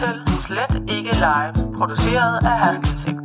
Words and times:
til 0.00 0.36
Slet 0.46 0.74
Ikke 0.96 1.12
Live, 1.26 1.76
produceret 1.78 2.38
af 2.50 2.56
Haskinsigt. 2.64 3.22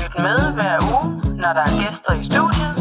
Lyt 0.00 0.14
med 0.26 0.38
hver 0.56 0.76
uge, 0.92 1.04
når 1.42 1.52
der 1.58 1.64
er 1.68 1.74
gæster 1.82 2.12
i 2.20 2.24
studiet, 2.30 2.74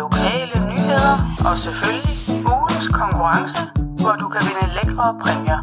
lokale 0.00 0.54
nyheder 0.70 1.14
og 1.48 1.54
selvfølgelig 1.64 2.16
ugens 2.54 2.88
konkurrence, 3.00 3.60
hvor 4.00 4.14
du 4.22 4.26
kan 4.34 4.40
vinde 4.48 4.74
lækre 4.78 5.06
præmier. 5.22 5.60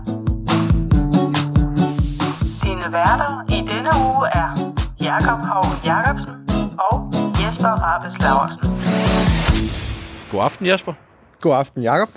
Dine 2.64 2.88
værter 2.98 3.32
i 3.58 3.60
denne 3.72 3.92
uge 4.08 4.28
er 4.42 4.50
Jakob 5.02 5.40
Hov 5.52 5.66
Jacobsen 5.86 6.36
og 6.90 6.96
Jesper 7.40 7.74
Rabes 7.86 8.16
Laversen. 8.24 8.62
God 10.32 10.44
aften, 10.44 10.66
Jesper. 10.66 10.94
God 11.42 11.56
aften, 11.56 11.84
Jakob. 11.84 12.10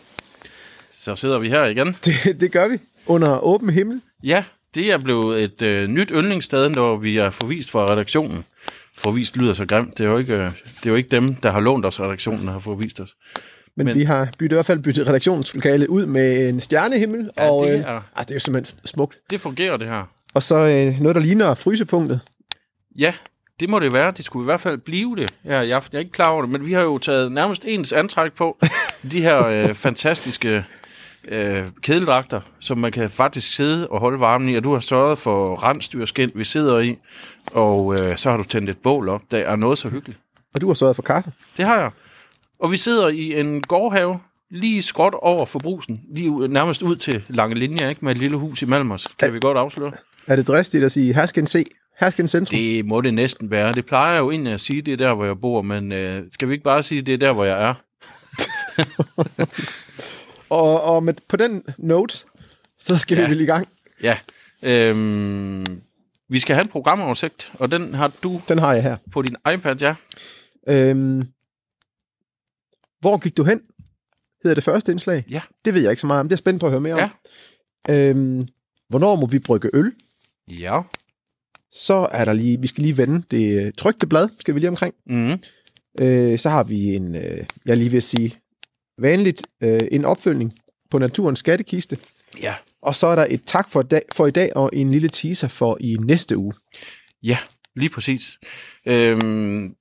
Så 1.05 1.17
sidder 1.17 1.39
vi 1.39 1.49
her 1.49 1.65
igen. 1.65 1.97
Det, 2.05 2.41
det 2.41 2.53
gør 2.53 2.69
vi. 2.69 2.79
Under 3.07 3.39
åben 3.45 3.71
himmel. 3.71 4.01
Ja, 4.25 4.45
det 4.75 4.93
er 4.93 4.99
blevet 4.99 5.43
et 5.43 5.63
øh, 5.63 5.89
nyt 5.89 6.11
yndlingssted, 6.15 6.69
når 6.69 6.97
vi 6.97 7.17
er 7.17 7.31
forvist 7.31 7.71
fra 7.71 7.91
redaktionen. 7.93 8.45
Forvist 8.97 9.37
lyder 9.37 9.53
så 9.53 9.67
grimt. 9.67 9.99
Det 9.99 10.07
er 10.07 10.11
jo 10.11 10.19
ikke, 10.19 10.35
øh, 10.35 10.45
det 10.65 10.87
er 10.87 10.91
jo 10.91 10.95
ikke 10.97 11.09
dem, 11.09 11.35
der 11.35 11.53
har 11.53 11.61
lånt 11.61 11.87
os 11.87 12.01
redaktionen, 12.01 12.47
der 12.47 12.53
har 12.53 12.59
forvist 12.61 13.01
os. 13.01 13.15
Men, 13.77 13.87
Men- 13.87 13.99
vi 13.99 14.05
har 14.05 14.29
byttet, 14.39 14.55
i 14.55 14.57
hvert 14.57 14.67
fald 14.67 14.79
byttet 14.79 15.07
redaktionslokale 15.07 15.91
ud 15.91 16.07
med 16.07 16.49
en 16.49 16.61
stjernehimmel. 16.61 17.31
Ja, 17.37 17.51
og, 17.51 17.67
det 17.67 17.73
øh, 17.75 17.81
er- 17.81 18.01
ah, 18.17 18.25
det 18.25 18.31
er 18.31 18.35
jo 18.35 18.41
simpelthen 18.41 18.79
smukt. 18.85 19.17
Det 19.31 19.41
fungerer, 19.41 19.77
det 19.77 19.89
her. 19.89 20.05
Og 20.35 20.43
så 20.43 20.57
øh, 20.57 21.01
noget, 21.01 21.15
der 21.15 21.21
ligner 21.23 21.55
frysepunktet. 21.55 22.21
Ja, 22.99 23.13
det 23.61 23.71
må 23.71 23.79
det 23.79 23.93
være. 23.93 24.13
Det 24.17 24.25
skulle 24.25 24.45
i 24.45 24.45
hvert 24.45 24.61
fald 24.61 24.79
blive 24.79 25.17
det 25.17 25.31
her 25.47 25.63
i 25.63 25.71
aften. 25.71 25.93
Jeg 25.93 25.99
er 25.99 26.01
ikke 26.01 26.13
klar 26.13 26.29
over 26.31 26.43
det, 26.43 26.51
men 26.51 26.67
vi 26.67 26.73
har 26.73 26.81
jo 26.81 26.99
taget 26.99 27.33
nærmest 27.33 27.65
ens 27.69 27.93
antræk 27.93 28.33
på. 28.33 28.59
De 29.13 29.21
her 29.21 29.47
øh, 29.47 29.75
fantastiske 29.75 30.65
øh, 31.29 31.65
kedeldragter, 31.83 32.41
som 32.61 32.79
man 32.79 32.93
kan 32.93 33.11
faktisk 33.11 33.55
sidde 33.55 33.87
og 33.87 34.01
holde 34.01 34.21
varmen 34.21 34.49
i. 34.49 34.55
Og 34.55 34.65
du 34.65 34.73
har 34.73 34.81
sørget 34.81 35.19
for 35.19 35.65
rensdyrskin, 35.65 36.31
vi 36.35 36.45
sidder 36.45 36.79
i. 36.79 36.97
Og 37.53 37.95
øh, 37.95 38.17
så 38.17 38.31
har 38.31 38.37
du 38.37 38.45
tændt 38.45 38.71
et 38.71 38.79
bål 38.79 39.09
op. 39.09 39.21
Der 39.31 39.39
er 39.39 39.57
noget 39.57 39.79
så 39.79 39.89
hyggeligt. 39.89 40.19
Og 40.55 40.61
du 40.61 40.67
har 40.67 40.75
sørget 40.75 40.97
for 40.97 41.03
kaffe. 41.03 41.33
Det 41.57 41.65
har 41.65 41.81
jeg. 41.81 41.91
Og 42.59 42.73
vi 42.73 42.77
sidder 42.77 43.09
i 43.09 43.41
en 43.41 43.63
gårdhave, 43.63 44.21
lige 44.51 44.83
skråt 44.83 45.15
over 45.15 45.47
for 45.47 45.59
brusen. 45.59 46.01
Lige 46.15 46.45
nærmest 46.53 46.83
ud 46.83 46.97
til 46.97 47.25
lange 47.29 47.55
linjer, 47.55 47.89
ikke? 47.89 48.05
Med 48.05 48.13
et 48.13 48.19
lille 48.19 48.37
hus 48.37 48.63
imellem 48.63 48.91
os. 48.91 49.09
Kan 49.19 49.33
vi 49.33 49.41
godt 49.41 49.59
afsløre? 49.59 49.93
Er 50.27 50.37
det 50.37 50.49
dristigt 50.49 50.85
at 50.85 50.93
sige 50.93 51.15
Hersken 51.15 51.47
C? 51.47 51.65
Hersken 52.01 52.29
Centrum? 52.29 52.59
Det 52.59 52.87
må 52.87 53.01
det 53.01 53.15
næsten 53.15 53.51
være. 53.51 53.73
Det 53.73 53.87
plejer 53.87 54.19
jo 54.19 54.31
egentlig 54.31 54.53
at 54.53 54.61
sige, 54.61 54.83
det 54.83 54.93
er 54.93 54.97
der, 54.97 55.15
hvor 55.15 55.25
jeg 55.25 55.41
bor, 55.41 55.63
men 55.63 55.93
øh, 55.93 56.23
skal 56.31 56.49
vi 56.49 56.53
ikke 56.53 56.65
bare 56.65 56.83
sige, 56.83 57.03
det 57.03 57.15
er 57.15 57.19
der, 57.19 57.33
hvor 57.33 57.45
jeg 57.45 57.69
er? 57.69 57.75
Og, 60.53 60.83
og 60.83 61.03
med, 61.05 61.15
på 61.29 61.37
den 61.37 61.63
note, 61.79 62.19
så 62.79 62.99
skal 62.99 63.19
ja. 63.19 63.25
Vi 63.25 63.31
vel 63.31 63.41
i 63.41 63.45
gang. 63.45 63.69
Ja. 64.03 64.19
Øhm, 64.63 65.83
vi 66.29 66.39
skal 66.41 66.55
have 66.55 66.65
en 66.65 66.71
programoversigt, 66.71 67.53
og 67.59 67.71
den 67.71 67.95
har 67.95 68.13
du 68.23 68.41
Den 68.49 68.59
har 68.59 68.73
jeg 68.75 68.83
her. 68.83 68.97
på 69.13 69.23
din 69.23 69.37
iPad, 69.55 69.77
ja. 69.81 69.95
Øhm, 70.69 71.23
hvor 73.01 73.19
gik 73.19 73.37
du 73.37 73.45
hen? 73.45 73.61
Hedder 74.43 74.55
det 74.55 74.65
første 74.65 74.93
indslag? 74.93 75.25
Ja. 75.31 75.41
Det 75.65 75.75
ved 75.75 75.81
jeg 75.83 75.91
ikke 75.91 76.01
så 76.01 76.07
meget 76.07 76.21
om. 76.21 76.29
Det 76.29 76.33
er 76.35 76.39
spændt 76.39 76.61
på 76.61 76.67
at 76.67 76.73
høre 76.73 76.81
mere 76.81 76.97
Ja. 76.99 77.05
om. 77.05 77.95
Øhm, 77.95 78.49
hvornår 78.89 79.17
må 79.17 79.27
vi 79.27 79.39
brygge 79.39 79.71
øl? 79.75 79.93
Ja. 80.49 80.81
Så 81.73 82.09
er 82.13 82.25
der 82.25 82.33
lige, 82.33 82.61
vi 82.61 82.67
skal 82.67 82.83
lige 82.83 82.97
vende 82.97 83.23
det 83.31 83.75
trygte 83.77 84.07
blad, 84.07 84.29
skal 84.41 84.55
vi 84.55 84.61
lige 84.61 84.69
omkring. 84.69 84.95
Mm. 85.07 85.39
Øh, 86.01 86.39
så 86.39 86.51
har 86.51 86.63
vi 86.65 86.85
en, 86.97 87.15
øh, 87.17 87.47
jeg 87.67 87.77
lige 87.77 87.91
vil 87.91 88.03
sige, 88.03 88.35
vanligt 88.99 89.43
øh, 89.63 89.81
en 89.93 90.05
opfølgning 90.05 90.53
på 90.91 90.99
naturens 90.99 91.39
skattekiste. 91.39 91.99
Ja. 92.43 92.55
Og 92.83 92.95
så 92.95 93.07
er 93.07 93.15
der 93.15 93.27
et 93.31 93.43
tak 93.47 93.71
for, 93.71 93.83
dag, 93.83 94.03
for 94.13 94.27
i 94.27 94.31
dag, 94.31 94.57
og 94.57 94.71
en 94.73 94.91
lille 94.91 95.09
teaser 95.09 95.49
for 95.49 95.77
i 95.81 95.97
næste 96.01 96.37
uge. 96.37 96.55
Ja, 97.23 97.39
lige 97.77 97.91
præcis. 97.91 98.39
Øhm, 98.87 99.75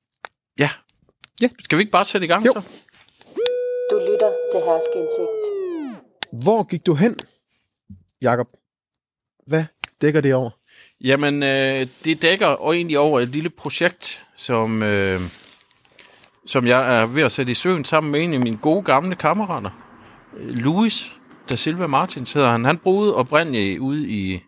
ja. 0.60 0.70
Ja. 1.42 1.50
Skal 1.60 1.78
vi 1.78 1.82
ikke 1.82 1.92
bare 1.92 2.06
sætte 2.06 2.26
i 2.26 2.28
gang 2.28 2.46
Jo. 2.46 2.54
så? 2.54 2.62
Du 3.92 3.98
lytter 4.00 4.32
til 4.52 4.60
Herskindsigt. 4.60 6.44
Hvor 6.44 6.64
gik 6.64 6.86
du 6.86 6.94
hen, 6.94 7.16
Jakob? 8.22 8.48
Hvad 9.48 9.64
dækker 10.02 10.22
det 10.22 10.34
over? 10.34 10.50
Jamen, 11.02 11.44
øh, 11.44 11.88
det 12.06 12.22
dækker 12.22 12.48
og 12.48 12.76
egentlig 12.76 13.00
over 13.00 13.20
et 13.20 13.28
lille 13.30 13.50
projekt, 13.50 14.24
som, 14.38 14.84
øh, 14.84 15.22
som 16.52 16.68
jeg 16.68 17.02
er 17.02 17.06
ved 17.06 17.24
at 17.24 17.32
sætte 17.32 17.52
i 17.52 17.56
søen 17.56 17.86
sammen 17.86 18.12
med 18.12 18.24
en 18.24 18.34
af 18.34 18.40
mine 18.40 18.58
gode 18.58 18.84
gamle 18.84 19.16
kammerater. 19.16 19.70
Louis 20.40 21.12
da 21.50 21.56
Silva 21.56 21.88
Martins 21.88 22.34
hedder 22.34 22.52
han. 22.52 22.66
Han 22.66 22.78
boede 22.78 23.16
oprindeligt 23.16 23.80
ude 23.80 24.10
i 24.10 24.40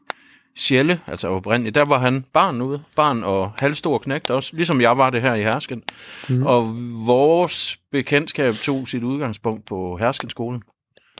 Sjælle, 0.55 0.99
altså 1.07 1.27
oprindeligt. 1.27 1.75
Der 1.75 1.85
var 1.85 1.97
han 1.97 2.25
barn 2.33 2.61
ude. 2.61 2.83
Barn 2.95 3.23
og 3.23 3.51
halvstor 3.57 3.97
knægt 3.97 4.29
også, 4.29 4.55
ligesom 4.55 4.81
jeg 4.81 4.97
var 4.97 5.09
det 5.09 5.21
her 5.21 5.33
i 5.33 5.43
Hersken. 5.43 5.83
Mm. 6.29 6.43
Og 6.43 6.67
vores 7.05 7.77
bekendtskab 7.91 8.53
tog 8.53 8.87
sit 8.87 9.03
udgangspunkt 9.03 9.65
på 9.65 9.97
Herskenskolen. 9.97 10.61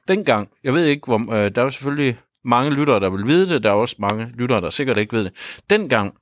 Dengang, 0.07 0.49
jeg 0.63 0.73
ved 0.73 0.85
ikke, 0.85 1.05
hvor, 1.05 1.33
øh, 1.33 1.51
der 1.55 1.61
var 1.61 1.69
selvfølgelig 1.69 2.17
mange 2.45 2.71
lyttere, 2.71 2.99
der 2.99 3.09
vil 3.09 3.27
vide 3.27 3.49
det. 3.49 3.63
Der 3.63 3.69
er 3.69 3.73
også 3.73 3.95
mange 3.99 4.31
lyttere, 4.37 4.61
der 4.61 4.69
sikkert 4.69 4.97
ikke 4.97 5.15
ved 5.15 5.23
det. 5.23 5.33
Dengang, 5.69 6.13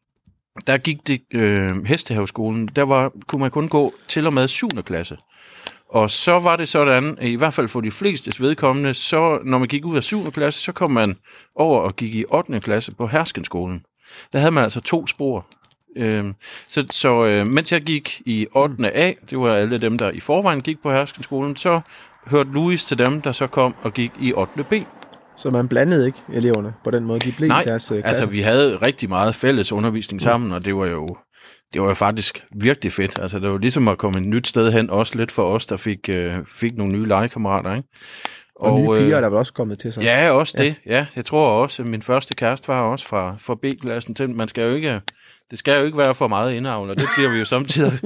der 0.67 0.77
gik 0.77 1.07
det 1.07 1.21
øh, 1.33 1.85
Hestehavskolen, 1.85 2.67
der 2.67 2.83
var, 2.83 3.11
kunne 3.27 3.39
man 3.39 3.51
kun 3.51 3.67
gå 3.67 3.93
til 4.07 4.27
og 4.27 4.33
med 4.33 4.47
7. 4.47 4.69
klasse. 4.69 5.17
Og 5.89 6.09
så 6.09 6.39
var 6.39 6.55
det 6.55 6.69
sådan, 6.69 7.17
i 7.21 7.35
hvert 7.35 7.53
fald 7.53 7.67
for 7.67 7.81
de 7.81 7.91
flestes 7.91 8.41
vedkommende, 8.41 8.93
så 8.93 9.39
når 9.43 9.57
man 9.57 9.67
gik 9.67 9.85
ud 9.85 9.95
af 9.95 10.03
7. 10.03 10.31
klasse, 10.31 10.61
så 10.61 10.71
kom 10.71 10.91
man 10.91 11.17
over 11.55 11.79
og 11.79 11.95
gik 11.95 12.15
i 12.15 12.25
8. 12.33 12.59
klasse 12.59 12.91
på 12.91 13.07
Herskenskolen. 13.07 13.85
Der 14.33 14.39
havde 14.39 14.51
man 14.51 14.63
altså 14.63 14.81
to 14.81 15.07
spor. 15.07 15.45
Øh, 15.97 16.25
så 16.67 16.85
så 16.91 17.25
øh, 17.25 17.47
mens 17.47 17.71
jeg 17.71 17.81
gik 17.81 18.21
i 18.25 18.47
8. 18.51 18.91
A, 18.91 19.13
det 19.29 19.39
var 19.39 19.55
alle 19.55 19.77
dem, 19.77 19.97
der 19.97 20.11
i 20.11 20.19
forvejen 20.19 20.61
gik 20.61 20.81
på 20.81 20.91
Herskenskolen, 20.91 21.55
så 21.55 21.81
hørte 22.25 22.51
Louis 22.51 22.85
til 22.85 22.97
dem, 22.97 23.21
der 23.21 23.31
så 23.31 23.47
kom 23.47 23.75
og 23.81 23.93
gik 23.93 24.11
i 24.19 24.33
8. 24.33 24.63
B. 24.63 24.73
Så 25.35 25.49
man 25.49 25.67
blandede 25.67 26.05
ikke 26.05 26.23
eleverne 26.33 26.73
på 26.83 26.91
den 26.91 27.03
måde. 27.05 27.19
De 27.19 27.31
blev 27.31 27.47
Nej, 27.47 27.61
i 27.61 27.65
deres 27.65 27.91
øh, 27.91 27.95
klasse. 28.01 28.07
altså 28.07 28.25
vi 28.25 28.41
havde 28.41 28.77
rigtig 28.77 29.09
meget 29.09 29.35
fælles 29.35 29.71
undervisning 29.71 30.21
sammen, 30.21 30.51
og 30.51 30.65
det 30.65 30.75
var 30.75 30.85
jo 30.85 31.07
det 31.73 31.81
var 31.81 31.87
jo 31.87 31.93
faktisk 31.93 32.45
virkelig 32.55 32.93
fedt. 32.93 33.19
Altså 33.19 33.39
det 33.39 33.49
var 33.49 33.57
ligesom 33.57 33.87
at 33.87 33.97
komme 33.97 34.19
et 34.19 34.25
nyt 34.25 34.47
sted 34.47 34.71
hen, 34.71 34.89
også 34.89 35.17
lidt 35.17 35.31
for 35.31 35.43
os, 35.43 35.65
der 35.65 35.77
fik, 35.77 36.09
øh, 36.09 36.35
fik 36.47 36.77
nogle 36.77 36.93
nye 36.93 37.07
legekammerater, 37.07 37.75
ikke? 37.75 37.87
og, 38.55 38.79
nye 38.79 38.87
piger 38.87 39.05
øh, 39.05 39.11
er 39.11 39.21
der 39.21 39.29
vel 39.29 39.37
også 39.37 39.53
kommet 39.53 39.79
til 39.79 39.93
sig. 39.93 40.03
Ja, 40.03 40.31
også 40.31 40.55
det. 40.57 40.75
Ja, 40.85 41.05
jeg 41.15 41.25
tror 41.25 41.47
også, 41.47 41.81
at 41.81 41.85
min 41.85 42.01
første 42.01 42.33
kæreste 42.35 42.67
var 42.67 42.81
også 42.81 43.07
fra, 43.07 43.35
fra 43.39 43.55
B-klassen 43.55 44.15
til. 44.15 44.29
Man 44.29 44.47
skal 44.47 44.69
jo 44.69 44.75
ikke, 44.75 45.01
det 45.51 45.59
skal 45.59 45.79
jo 45.79 45.85
ikke 45.85 45.97
være 45.97 46.15
for 46.15 46.27
meget 46.27 46.53
indavl, 46.53 46.89
og 46.89 46.95
det 46.95 47.09
bliver 47.15 47.31
vi 47.31 47.39
jo 47.39 47.45
samtidig 47.45 47.99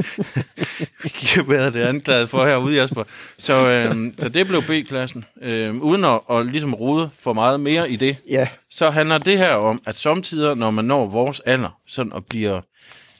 været 1.47 1.73
det 1.73 1.81
anklaget 1.81 2.29
for 2.29 2.45
herude, 2.45 2.75
Jasper. 2.75 3.03
Så, 3.37 3.53
øh, 3.53 4.13
så 4.17 4.29
det 4.29 4.47
blev 4.47 4.61
B-klassen. 4.61 5.25
Øh, 5.41 5.75
uden 5.75 6.03
at, 6.03 6.19
at 6.31 6.45
ligesom 6.45 6.73
rode 6.73 7.09
for 7.19 7.33
meget 7.33 7.59
mere 7.59 7.91
i 7.91 7.95
det, 7.95 8.17
ja. 8.29 8.47
så 8.69 8.89
handler 8.89 9.17
det 9.17 9.37
her 9.37 9.53
om, 9.53 9.81
at 9.85 9.95
samtidig, 9.95 10.55
når 10.55 10.71
man 10.71 10.85
når 10.85 11.05
vores 11.05 11.39
alder, 11.39 11.79
sådan 11.87 12.13
og 12.13 12.25
bliver... 12.25 12.61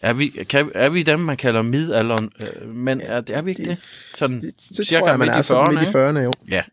Er 0.02 0.14
vi, 0.14 0.28
kan, 0.28 0.72
er 0.75 0.90
vi 0.90 1.03
dem, 1.03 1.19
man 1.19 1.38
kalder 1.38 1.62
midalderen? 1.62 2.31
Øh, 2.41 2.69
men 2.69 3.02
er, 3.02 3.22
er 3.34 3.41
vi 3.41 3.52
ikke 3.52 3.66
det? 3.66 3.78
Sådan 4.16 4.41
Det, 4.41 4.53
det 4.78 4.88
cirka 4.88 5.00
tror 5.00 5.09
jeg, 5.09 5.19
man 5.19 5.28
midt 5.28 5.35
er 5.35 5.40
i 5.40 5.44
sådan 5.44 5.68
40'erne, 5.68 5.72
midt 5.72 5.84
i 5.84 5.88
ikke? 5.88 6.09
40'erne, 6.09 6.19
jo. 6.19 6.31
Ja. 6.52 6.64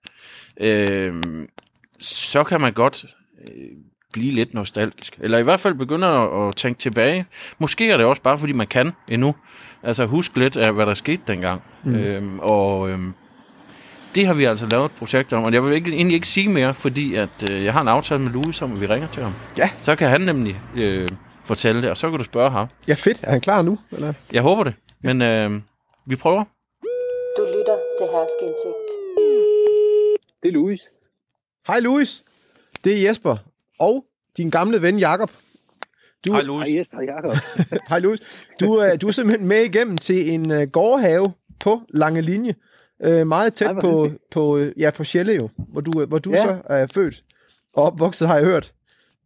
Øh, 0.60 1.14
så 2.00 2.44
kan 2.44 2.60
man 2.60 2.72
godt 2.72 3.04
øh, 3.40 3.70
blive 4.12 4.32
lidt 4.32 4.54
nostalgisk. 4.54 5.16
Eller 5.20 5.38
i 5.38 5.42
hvert 5.42 5.60
fald 5.60 5.74
begynde 5.74 6.06
at, 6.06 6.48
at 6.48 6.56
tænke 6.56 6.80
tilbage. 6.80 7.26
Måske 7.58 7.90
er 7.90 7.96
det 7.96 8.06
også 8.06 8.22
bare, 8.22 8.38
fordi 8.38 8.52
man 8.52 8.66
kan 8.66 8.92
endnu. 9.08 9.34
Altså 9.82 10.06
husk 10.06 10.36
lidt 10.36 10.56
af, 10.56 10.72
hvad 10.72 10.86
der 10.86 10.94
skete 10.94 11.22
dengang. 11.26 11.62
Mm. 11.84 11.94
Øhm, 11.94 12.38
og 12.38 12.90
øhm, 12.90 13.14
det 14.14 14.26
har 14.26 14.34
vi 14.34 14.44
altså 14.44 14.66
lavet 14.66 14.84
et 14.84 14.92
projekt 14.92 15.32
om, 15.32 15.44
og 15.44 15.52
jeg 15.52 15.64
vil 15.64 15.74
ikke, 15.74 15.90
egentlig 15.92 16.14
ikke 16.14 16.28
sige 16.28 16.48
mere, 16.48 16.74
fordi 16.74 17.14
at, 17.14 17.50
øh, 17.50 17.64
jeg 17.64 17.72
har 17.72 17.80
en 17.80 17.88
aftale 17.88 18.20
med 18.20 18.30
Louis 18.30 18.62
om, 18.62 18.72
at 18.72 18.80
vi 18.80 18.86
ringer 18.86 19.08
til 19.08 19.22
ham. 19.22 19.32
Ja. 19.58 19.70
Så 19.82 19.96
kan 19.96 20.08
han 20.08 20.20
nemlig 20.20 20.60
øh, 20.76 21.08
fortælle 21.44 21.82
det, 21.82 21.90
og 21.90 21.96
så 21.96 22.10
kan 22.10 22.18
du 22.18 22.24
spørge 22.24 22.50
ham. 22.50 22.68
Ja, 22.88 22.94
fedt. 22.94 23.20
Er 23.22 23.30
han 23.30 23.40
klar 23.40 23.62
nu? 23.62 23.78
Eller? 23.90 24.12
Jeg 24.32 24.42
håber 24.42 24.64
det, 24.64 24.74
men 25.00 25.22
øh, 25.22 25.50
vi 26.06 26.16
prøver. 26.16 26.44
Du 27.36 27.42
lytter 27.42 27.76
til 27.98 28.06
Herskindsigt. 28.06 28.88
Det 30.42 30.48
er 30.48 30.52
Louis. 30.52 30.80
Hej 31.66 31.80
Louis. 31.80 32.22
Det 32.84 32.98
er 32.98 33.08
Jesper. 33.08 33.36
Og 33.82 34.04
din 34.36 34.50
gamle 34.50 34.82
ven 34.82 34.98
Jakob. 34.98 35.30
Du, 36.26 36.32
Hej 36.32 36.42
Louis. 36.42 36.68
Hej 36.68 36.78
Jesper 36.78 36.96
og 36.96 37.04
Jacob. 37.04 37.36
Hej 37.88 37.98
Louis. 37.98 38.20
Du, 38.60 38.74
er- 38.74 38.96
du 38.96 39.06
er 39.06 39.10
simpelthen 39.12 39.48
med 39.48 39.62
igennem 39.62 39.98
til 39.98 40.30
en 40.30 40.50
uh, 40.50 40.62
gårdhave 40.62 41.32
på 41.60 41.80
Lange 41.88 42.20
Linje. 42.22 42.54
Uh, 43.06 43.26
meget 43.26 43.54
tæt 43.54 43.66
Ej, 43.66 43.72
hvor 43.72 43.80
på, 44.08 44.10
på, 44.30 44.58
øh, 44.58 44.72
ja, 44.76 44.90
på 44.90 45.04
Sjælle 45.04 45.32
jo, 45.34 45.48
hvor 45.56 45.80
du, 45.80 46.04
hvor 46.06 46.18
du 46.18 46.30
Ja. 46.30 46.42
så 46.42 46.56
er 46.64 46.86
født 46.86 47.24
og 47.74 47.84
opvokset, 47.84 48.28
har 48.28 48.36
jeg 48.36 48.44
hørt. 48.44 48.72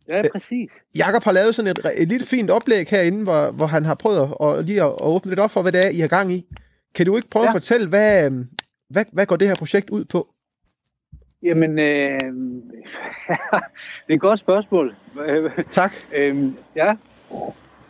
Ja, 0.08 0.22
præcis. 0.32 0.70
Jakob 0.96 1.24
har 1.24 1.32
lavet 1.32 1.54
sådan 1.54 1.70
et, 1.70 1.86
et 1.96 2.08
lille 2.08 2.26
fint 2.26 2.50
oplæg 2.50 2.86
herinde, 2.88 3.22
hvor, 3.22 3.50
hvor 3.50 3.66
han 3.66 3.84
har 3.84 3.94
prøvet 3.94 4.30
at, 4.40 4.48
at 4.58 4.64
lige 4.64 4.82
at, 4.82 4.88
at 4.88 4.94
åbne 5.00 5.30
lidt 5.30 5.40
op 5.40 5.50
for, 5.50 5.62
hvad 5.62 5.72
det 5.72 5.86
er, 5.86 5.88
I 5.88 5.98
har 5.98 6.08
gang 6.08 6.32
i. 6.32 6.46
Kan 6.94 7.06
du 7.06 7.16
ikke 7.16 7.28
prøve 7.30 7.42
ja. 7.44 7.48
At 7.50 7.54
fortælle, 7.54 7.88
hvad, 7.88 8.26
øhm, 8.26 8.46
hvad, 8.90 9.04
hvad 9.12 9.26
går 9.26 9.36
det 9.36 9.48
her 9.48 9.54
projekt 9.54 9.90
ud 9.90 10.04
på? 10.04 10.28
Jamen, 11.42 11.78
øh, 11.78 12.20
det 14.04 14.08
er 14.08 14.14
et 14.14 14.20
godt 14.20 14.40
spørgsmål. 14.40 14.94
Tak. 15.70 15.92
Øhm, 16.18 16.56
ja. 16.76 16.96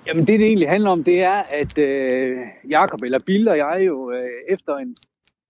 Jamen 0.06 0.26
det, 0.26 0.40
det 0.40 0.46
egentlig 0.46 0.68
handler 0.68 0.90
om, 0.90 1.04
det 1.04 1.22
er, 1.22 1.42
at 1.60 1.78
øh, 1.78 2.38
Jakob 2.70 3.02
eller 3.02 3.18
Bill 3.26 3.48
og 3.48 3.56
jeg 3.56 3.82
jo 3.86 4.10
øh, 4.10 4.26
efter 4.48 4.76
en, 4.76 4.96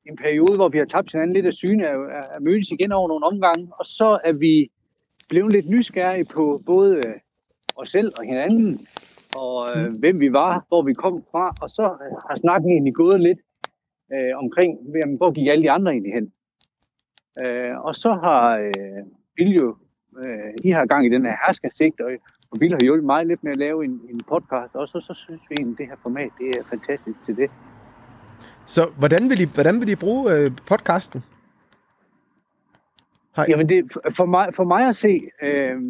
en 0.06 0.16
periode, 0.16 0.56
hvor 0.56 0.68
vi 0.68 0.78
har 0.78 0.84
tabt 0.84 1.12
hinanden 1.12 1.34
lidt 1.34 1.46
af 1.46 1.52
syne, 1.52 1.84
er, 1.84 1.96
er, 1.96 2.22
er 2.36 2.40
mødtes 2.40 2.70
igen 2.70 2.92
over 2.92 3.08
nogle 3.08 3.26
omgange, 3.26 3.68
og 3.78 3.86
så 3.86 4.18
er 4.24 4.32
vi 4.32 4.70
blevet 5.28 5.52
lidt 5.52 5.70
nysgerrige 5.70 6.24
på 6.36 6.62
både 6.66 6.94
øh, 6.96 7.14
os 7.76 7.88
selv 7.88 8.12
og 8.18 8.24
hinanden, 8.24 8.86
og 9.36 9.68
øh, 9.76 9.92
hvem 10.00 10.20
vi 10.20 10.32
var, 10.32 10.64
hvor 10.68 10.82
vi 10.82 10.92
kom 10.94 11.24
fra, 11.30 11.54
og 11.62 11.70
så 11.70 11.82
øh, 11.82 12.16
har 12.28 12.36
snakken 12.36 12.70
egentlig 12.70 12.94
gået 12.94 13.20
lidt 13.20 13.38
øh, 14.12 14.32
omkring, 14.42 14.78
jamen, 15.02 15.16
hvor 15.16 15.30
gik 15.30 15.48
alle 15.48 15.62
de 15.62 15.70
andre 15.70 15.92
egentlig 15.92 16.14
hen. 16.14 16.32
Øh, 17.44 17.70
og 17.86 17.94
så 17.94 18.12
har 18.24 18.58
øh, 18.58 19.02
Bill 19.36 19.52
jo, 19.54 19.76
øh, 20.24 20.52
I 20.64 20.70
har 20.70 20.86
gang 20.86 21.06
i 21.06 21.08
den 21.08 21.24
her 21.24 21.36
herskersigt, 21.46 22.00
og, 22.00 22.10
og 22.50 22.58
Bill 22.58 22.72
har 22.72 22.80
hjulpet 22.82 23.06
mig 23.06 23.26
lidt 23.26 23.44
med 23.44 23.50
at 23.50 23.56
lave 23.56 23.84
en, 23.84 24.00
en 24.10 24.20
podcast, 24.28 24.74
og 24.74 24.88
så, 24.88 25.00
så 25.00 25.14
synes 25.14 25.42
vi 25.48 25.54
egentlig, 25.58 25.78
det 25.78 25.86
her 25.86 25.96
format, 26.02 26.30
det 26.38 26.48
er 26.48 26.62
fantastisk 26.64 27.18
til 27.26 27.36
det. 27.36 27.50
Så 28.66 28.90
hvordan 28.98 29.30
vil 29.30 29.40
I, 29.40 29.44
hvordan 29.54 29.80
vil 29.80 29.88
I 29.88 29.94
bruge 29.94 30.32
øh, 30.32 30.46
podcasten? 30.66 31.24
Hej. 33.36 33.46
Jamen 33.48 33.68
det, 33.68 33.92
for, 34.16 34.24
mig, 34.24 34.54
for 34.54 34.64
mig 34.64 34.88
at 34.88 34.96
se, 34.96 35.20
øh, 35.42 35.80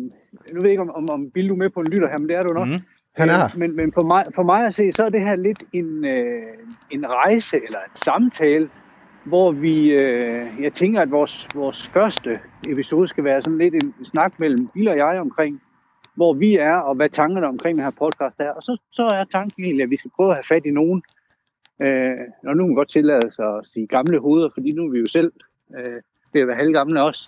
nu 0.53 0.61
ved 0.61 0.63
jeg 0.63 0.71
ikke, 0.71 0.83
om, 0.83 0.91
om, 0.91 1.09
om 1.11 1.31
Bill 1.31 1.49
du 1.49 1.55
er 1.55 1.59
med 1.59 1.71
på 1.71 1.81
en 1.81 1.87
lytter 1.87 2.09
her, 2.09 2.19
men 2.19 2.29
det 2.29 2.37
er 2.37 2.43
du 2.43 2.55
nok. 2.55 2.69
Mhm. 2.69 2.81
Han 3.17 3.29
er. 3.29 3.45
Øh, 3.45 3.61
Men, 3.61 3.77
men 3.77 3.93
for, 3.93 4.05
mig, 4.05 4.25
for 4.35 4.43
mig 4.43 4.67
at 4.67 4.75
se, 4.75 4.93
så 4.93 5.05
er 5.05 5.09
det 5.09 5.21
her 5.21 5.37
lidt 5.37 5.63
en, 5.73 6.05
øh, 6.05 6.53
en 6.91 7.13
rejse 7.13 7.57
eller 7.67 7.79
en 7.79 7.97
samtale, 8.05 8.69
hvor 9.27 9.53
vi, 9.53 9.91
øh, 9.91 10.63
jeg 10.63 10.73
tænker, 10.75 11.01
at 11.01 11.11
vores, 11.11 11.49
vores 11.55 11.89
første 11.89 12.31
episode 12.69 13.09
skal 13.09 13.25
være 13.25 13.41
sådan 13.41 13.59
lidt 13.59 13.75
en 13.75 13.95
snak 14.05 14.41
mellem 14.41 14.69
Bill 14.75 14.89
og 14.89 14.97
jeg 14.97 15.21
omkring, 15.21 15.63
hvor 16.15 16.33
vi 16.35 16.57
er, 16.57 16.77
og 16.77 16.95
hvad 16.95 17.09
tankerne 17.09 17.47
omkring 17.47 17.79
den 17.79 17.85
her 17.85 17.91
podcast 17.99 18.37
er. 18.39 18.51
Og 18.51 18.63
så, 18.63 18.77
så 18.93 19.03
er 19.03 19.25
tanken 19.25 19.65
egentlig, 19.65 19.85
at 19.85 19.91
vi 19.91 19.97
skal 19.97 20.11
prøve 20.17 20.31
at 20.31 20.37
have 20.37 20.55
fat 20.55 20.67
i 20.67 20.71
nogen, 20.71 21.03
øh, 21.89 22.19
og 22.47 22.57
nu 22.57 22.63
kan 22.63 22.69
man 22.69 22.75
godt 22.75 22.91
tillade 22.91 23.33
sig 23.33 23.57
at 23.57 23.67
sige 23.73 23.87
gamle 23.87 24.19
hoveder, 24.19 24.49
fordi 24.55 24.71
nu 24.71 24.85
er 24.87 24.91
vi 24.91 24.99
jo 24.99 25.07
selv 25.07 25.33
øh, 25.77 26.01
det 26.33 26.41
at 26.41 26.49
være 26.49 26.57
halvgamle 26.57 27.03
også. 27.03 27.27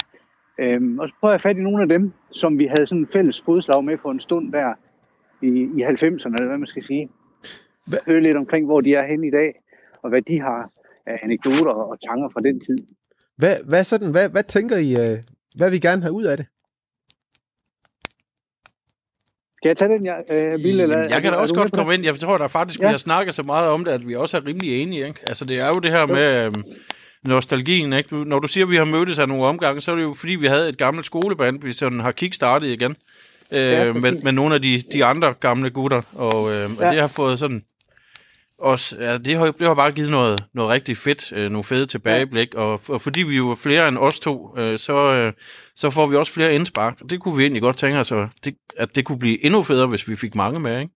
Øh, 0.58 0.80
og 0.98 1.08
så 1.08 1.14
prøver 1.20 1.32
jeg 1.32 1.40
fat 1.40 1.56
i 1.56 1.60
nogle 1.60 1.82
af 1.82 1.88
dem, 1.88 2.12
som 2.30 2.58
vi 2.58 2.66
havde 2.66 2.86
sådan 2.86 2.98
en 2.98 3.08
fælles 3.12 3.40
fodslag 3.40 3.84
med 3.84 3.98
for 4.02 4.10
en 4.10 4.20
stund 4.20 4.52
der 4.52 4.74
i, 5.42 5.48
i 5.48 5.84
90'erne, 5.84 6.34
eller 6.38 6.46
hvad 6.46 6.58
man 6.58 6.66
skal 6.66 6.84
sige. 6.84 7.10
Høre 8.06 8.20
lidt 8.20 8.36
omkring, 8.36 8.66
hvor 8.66 8.80
de 8.80 8.94
er 8.94 9.06
henne 9.06 9.26
i 9.26 9.30
dag, 9.30 9.54
og 10.02 10.10
hvad 10.10 10.20
de 10.20 10.40
har 10.40 10.70
af 11.08 11.16
anekdoter 11.22 11.72
og 11.72 11.96
tanker 12.08 12.28
fra 12.32 12.40
den 12.40 12.60
tid. 12.66 12.78
Hvad, 13.36 13.56
hvad, 13.64 13.84
sådan, 13.84 14.10
hvad, 14.10 14.28
hvad 14.28 14.44
tænker 14.44 14.76
I, 14.76 14.90
øh, 14.92 15.18
hvad 15.56 15.70
vil 15.70 15.76
I 15.76 15.80
gerne 15.80 16.02
have 16.02 16.12
ud 16.12 16.24
af 16.24 16.36
det? 16.36 16.46
Skal 19.56 19.68
jeg 19.68 19.76
tage 19.76 19.90
den, 19.92 20.06
jeg, 20.06 20.24
øh, 20.30 20.58
Bill, 20.62 20.80
eller, 20.80 20.98
jeg 20.98 21.22
kan 21.22 21.32
da 21.32 21.38
også 21.38 21.54
godt 21.54 21.72
komme 21.72 21.94
ind. 21.94 22.04
Jeg 22.04 22.18
tror 22.18 22.38
da 22.38 22.46
faktisk, 22.46 22.80
vi 22.80 22.84
Ja. 22.84 22.90
har 22.90 22.98
snakket 22.98 23.34
så 23.34 23.42
meget 23.42 23.68
om 23.68 23.84
det, 23.84 23.92
at 23.92 24.08
vi 24.08 24.14
også 24.14 24.36
er 24.36 24.46
rimelig 24.46 24.82
enige. 24.82 25.06
Ikke? 25.06 25.20
Altså, 25.26 25.44
det 25.44 25.58
er 25.60 25.68
jo 25.68 25.74
det 25.74 25.90
her 25.90 26.06
med 26.06 26.44
øhm, 26.46 26.62
nostalgien. 27.24 27.92
Ikke? 27.92 28.08
Du- 28.08 28.24
Når 28.24 28.38
du 28.38 28.48
siger, 28.48 28.64
at 28.64 28.70
vi 28.70 28.76
har 28.76 28.84
mødtes 28.84 29.18
af 29.18 29.28
nogle 29.28 29.44
omgange, 29.44 29.80
så 29.80 29.90
er 29.92 29.96
det 29.96 30.02
jo 30.02 30.14
fordi, 30.14 30.34
vi 30.34 30.46
havde 30.46 30.68
et 30.68 30.78
gammelt 30.78 31.06
skoleband, 31.06 31.62
vi 31.62 31.72
sådan 31.72 32.00
har 32.00 32.12
kickstartet 32.12 32.66
igen. 32.68 32.96
Øh, 33.52 33.58
Ja, 33.58 33.92
med, 33.92 34.12
med 34.22 34.32
nogle 34.32 34.54
af 34.54 34.62
de, 34.62 34.82
de 34.92 35.04
andre 35.04 35.32
gamle 35.32 35.70
gutter. 35.70 36.02
Og, 36.14 36.54
øh, 36.54 36.70
og 36.70 36.76
Ja. 36.80 36.90
det 36.90 37.00
har 37.00 37.06
fået 37.06 37.38
sådan... 37.38 37.62
Også, 38.58 38.96
ja, 39.00 39.18
det, 39.18 39.36
har, 39.36 39.44
det 39.44 39.66
har 39.66 39.74
bare 39.74 39.92
givet 39.92 40.10
noget, 40.10 40.44
noget 40.54 40.70
rigtig 40.70 40.96
fedt, 40.96 41.32
øh, 41.32 41.50
nogle 41.50 41.64
fede 41.64 41.86
tilbageblik, 41.86 42.54
ja. 42.54 42.60
og, 42.60 42.80
og 42.88 43.00
fordi 43.00 43.22
vi 43.22 43.36
jo 43.36 43.50
er 43.50 43.54
flere 43.54 43.88
end 43.88 43.98
os 43.98 44.20
to, 44.20 44.34
øh, 44.58 44.78
så, 44.78 44.96
øh, 45.14 45.32
så 45.74 45.90
får 45.90 46.06
vi 46.06 46.16
også 46.16 46.32
flere 46.32 46.54
indspark, 46.54 46.94
og 47.00 47.10
det 47.10 47.20
kunne 47.20 47.36
vi 47.36 47.42
egentlig 47.42 47.62
godt 47.62 47.76
tænke 47.76 47.98
os, 47.98 48.12
at 48.12 48.28
det, 48.44 48.54
at 48.76 48.96
det 48.96 49.04
kunne 49.04 49.18
blive 49.18 49.44
endnu 49.44 49.62
federe, 49.62 49.88
hvis 49.88 50.08
vi 50.08 50.16
fik 50.16 50.34
mange 50.34 50.60
med, 50.60 50.80
ikke? 50.80 50.92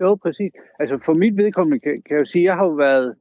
Jo, 0.00 0.14
præcis. 0.22 0.52
Altså 0.80 0.98
for 1.06 1.14
mit 1.14 1.36
vedkommende 1.36 1.78
kan, 1.84 1.92
kan 2.06 2.16
jeg 2.16 2.20
jo 2.24 2.30
sige, 2.32 2.42
at 2.44 2.48
jeg 2.48 2.56
har 2.60 2.64
jo 2.64 2.76
været, 2.86 3.14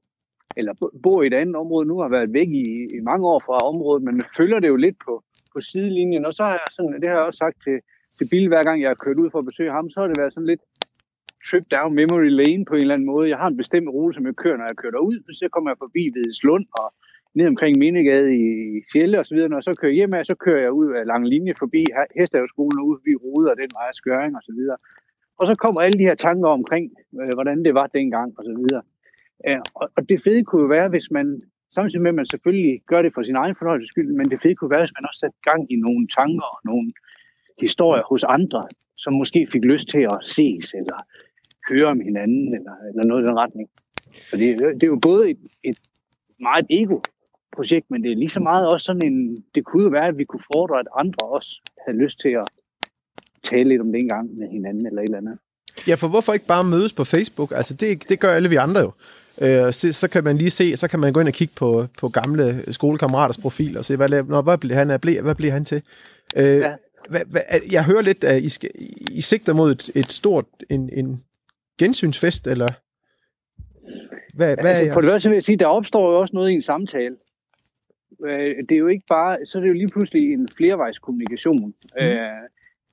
eller 0.57 0.73
bo- 0.79 0.95
bor 1.03 1.23
i 1.23 1.27
et 1.27 1.33
andet 1.33 1.55
område 1.55 1.87
nu, 1.87 1.95
har 1.99 2.09
været 2.17 2.33
væk 2.33 2.49
i, 2.63 2.65
i 2.97 2.99
mange 3.09 3.27
år 3.27 3.39
fra 3.45 3.57
området, 3.71 4.03
men 4.03 4.21
følger 4.37 4.59
det 4.59 4.67
jo 4.67 4.75
lidt 4.75 4.97
på, 5.05 5.13
på 5.53 5.59
sidelinjen. 5.61 6.25
Og 6.25 6.33
så 6.33 6.43
har 6.43 6.51
jeg 6.51 6.67
sådan, 6.71 7.01
det 7.01 7.09
har 7.09 7.15
jeg 7.17 7.25
også 7.29 7.37
sagt 7.37 7.57
til, 7.65 7.77
til 8.17 8.25
Bill, 8.31 8.47
hver 8.47 8.63
gang 8.63 8.81
jeg 8.81 8.89
har 8.89 9.03
kørt 9.05 9.21
ud 9.23 9.29
for 9.31 9.39
at 9.39 9.49
besøge 9.49 9.71
ham, 9.77 9.89
så 9.89 9.99
har 9.99 10.07
det 10.07 10.17
været 10.21 10.33
sådan 10.33 10.51
lidt 10.51 10.63
trip 11.49 11.65
down 11.75 11.91
memory 12.01 12.29
lane 12.41 12.63
på 12.65 12.73
en 12.75 12.81
eller 12.81 12.95
anden 12.95 13.11
måde. 13.13 13.31
Jeg 13.33 13.39
har 13.41 13.49
en 13.49 13.61
bestemt 13.63 13.89
rute, 13.95 14.15
som 14.15 14.25
jeg 14.29 14.35
kører, 14.43 14.57
når 14.57 14.67
jeg 14.71 14.77
kører 14.81 14.95
derud, 14.97 15.15
så 15.39 15.47
kommer 15.53 15.69
jeg 15.71 15.77
forbi 15.85 16.03
Hvideslund 16.13 16.65
og 16.81 16.87
ned 17.37 17.47
omkring 17.53 17.73
Mindegade 17.83 18.29
i 18.45 18.49
Sjælle 18.89 19.19
og 19.21 19.25
så 19.25 19.33
videre. 19.35 19.49
Når 19.49 19.57
jeg 19.57 19.69
så 19.69 19.75
kører 19.81 19.93
hjem 19.99 20.13
af, 20.17 20.25
så 20.25 20.35
kører 20.45 20.61
jeg 20.65 20.71
ud 20.81 20.87
af 20.99 21.03
lang 21.11 21.23
linje 21.33 21.53
forbi 21.61 21.81
Hestehavsskolen 22.19 22.79
og 22.79 22.87
ud 22.89 22.95
forbi 22.99 23.13
Rode 23.23 23.47
og 23.51 23.57
den 23.61 23.71
vej 23.77 23.87
af 23.93 23.97
Skøring 24.01 24.33
og 24.39 24.43
så 24.47 24.53
videre. 24.59 24.77
Og 25.39 25.45
så 25.49 25.53
kommer 25.63 25.79
alle 25.81 25.99
de 25.99 26.07
her 26.09 26.17
tanker 26.27 26.49
omkring, 26.59 26.85
øh, 27.21 27.33
hvordan 27.37 27.57
det 27.65 27.73
var 27.79 27.87
dengang 27.99 28.29
og 28.37 28.43
så 28.49 28.53
videre. 28.61 28.83
Øh, 29.47 29.61
og, 29.79 29.85
og 29.97 30.01
det 30.09 30.17
fede 30.23 30.43
kunne 30.43 30.63
jo 30.65 30.69
være, 30.77 30.89
hvis 30.93 31.07
man, 31.17 31.27
samtidig 31.75 32.01
med 32.01 32.13
at 32.13 32.19
man 32.21 32.31
selvfølgelig 32.33 32.81
gør 32.91 33.01
det 33.01 33.11
for 33.13 33.23
sin 33.23 33.39
egen 33.41 33.55
fornøjelses 33.57 33.89
skyld, 33.93 34.11
men 34.19 34.25
det 34.31 34.39
fede 34.43 34.55
kunne 34.55 34.73
være, 34.75 34.85
hvis 34.85 34.97
man 34.97 35.07
også 35.09 35.19
satte 35.23 35.39
gang 35.49 35.61
i 35.73 35.75
nogle 35.85 36.03
tanker 36.17 36.47
og 36.55 36.59
nogle 36.71 36.87
historier 37.65 38.03
hos 38.11 38.23
andre, 38.37 38.61
som 39.03 39.13
måske 39.21 39.47
fik 39.53 39.63
lyst 39.71 39.87
til 39.93 40.03
at 40.13 40.19
ses 40.35 40.65
eller 40.79 40.97
høre 41.69 41.85
om 41.85 41.99
hinanden 41.99 42.55
eller, 42.55 42.75
eller 42.89 43.03
noget 43.05 43.23
i 43.23 43.27
den 43.27 43.37
retning. 43.37 43.69
Så 44.29 44.37
det, 44.37 44.59
det 44.59 44.83
er 44.83 44.87
jo 44.87 44.99
både 45.01 45.29
et, 45.29 45.37
et 45.63 45.77
meget 46.39 46.65
ego-projekt, 46.69 47.91
men 47.91 48.03
det 48.03 48.11
er 48.11 48.15
lige 48.15 48.29
så 48.29 48.39
meget 48.39 48.67
også 48.67 48.85
sådan 48.85 49.05
en, 49.05 49.37
det 49.55 49.65
kunne 49.65 49.83
jo 49.83 49.89
være, 49.91 50.07
at 50.07 50.17
vi 50.17 50.25
kunne 50.25 50.43
fordre, 50.53 50.79
at 50.79 50.87
andre 50.97 51.25
også 51.25 51.61
havde 51.85 51.97
lyst 51.97 52.19
til 52.19 52.29
at 52.29 52.47
tale 53.43 53.69
lidt 53.69 53.81
om 53.81 53.91
det 53.91 54.01
engang 54.01 54.37
med 54.37 54.47
hinanden 54.49 54.85
eller 54.85 55.01
et 55.01 55.05
eller 55.05 55.17
andet. 55.17 55.37
Ja, 55.87 55.95
for 55.95 56.07
hvorfor 56.07 56.33
ikke 56.33 56.45
bare 56.45 56.63
mødes 56.63 56.93
på 56.93 57.03
Facebook? 57.03 57.51
Altså, 57.55 57.73
det, 57.73 58.09
det 58.09 58.19
gør 58.19 58.29
alle 58.29 58.49
vi 58.49 58.55
andre 58.55 58.81
jo. 58.81 58.91
Øh, 59.41 59.73
så, 59.73 59.93
så 59.93 60.07
kan 60.07 60.23
man 60.23 60.37
lige 60.37 60.49
se, 60.49 60.77
så 60.77 60.87
kan 60.87 60.99
man 60.99 61.13
gå 61.13 61.19
ind 61.19 61.27
og 61.27 61.33
kigge 61.33 61.53
på, 61.57 61.85
på 61.99 62.09
gamle 62.09 62.73
skolekammeraters 62.73 63.37
profil 63.37 63.77
og 63.77 63.85
se, 63.85 63.95
hvad, 63.95 64.23
nå, 64.23 64.41
hvad, 64.41 64.57
bliver 64.57 64.75
han, 64.75 64.99
ble, 64.99 65.21
hvad 65.21 65.35
bliver 65.35 65.53
han 65.53 65.65
til? 65.65 65.81
Øh, 66.35 66.43
Ja. 66.45 66.71
hvad, 67.09 67.21
hvad, 67.27 67.41
jeg 67.71 67.85
hører 67.85 68.01
lidt, 68.01 68.23
at 68.23 68.43
I, 68.43 68.49
skal, 68.49 68.69
I 69.11 69.21
sigter 69.21 69.53
mod 69.53 69.71
et, 69.71 69.89
et 69.95 70.11
stort, 70.11 70.45
en, 70.69 70.89
en 70.93 71.23
gensynsfest, 71.79 72.47
eller 72.47 72.71
hvad, 74.35 74.55
hvad 74.61 74.73
er 74.73 74.79
altså, 74.79 74.93
for 74.93 75.01
det 75.01 75.09
første 75.09 75.29
vil 75.29 75.35
jeg 75.35 75.43
sige, 75.43 75.57
der 75.57 75.65
opstår 75.65 76.11
jo 76.11 76.19
også 76.19 76.33
noget 76.33 76.51
i 76.51 76.55
en 76.55 76.61
samtale. 76.61 77.15
Øh, 78.25 78.55
Det 78.69 78.71
er 78.71 78.79
jo 78.79 78.87
ikke 78.87 79.05
bare, 79.09 79.37
så 79.45 79.57
er 79.57 79.61
det 79.61 79.69
jo 79.69 79.73
lige 79.73 79.93
pludselig 79.93 80.33
en 80.33 80.47
flervejskommunikation. 80.57 81.65
Mm. 81.65 81.73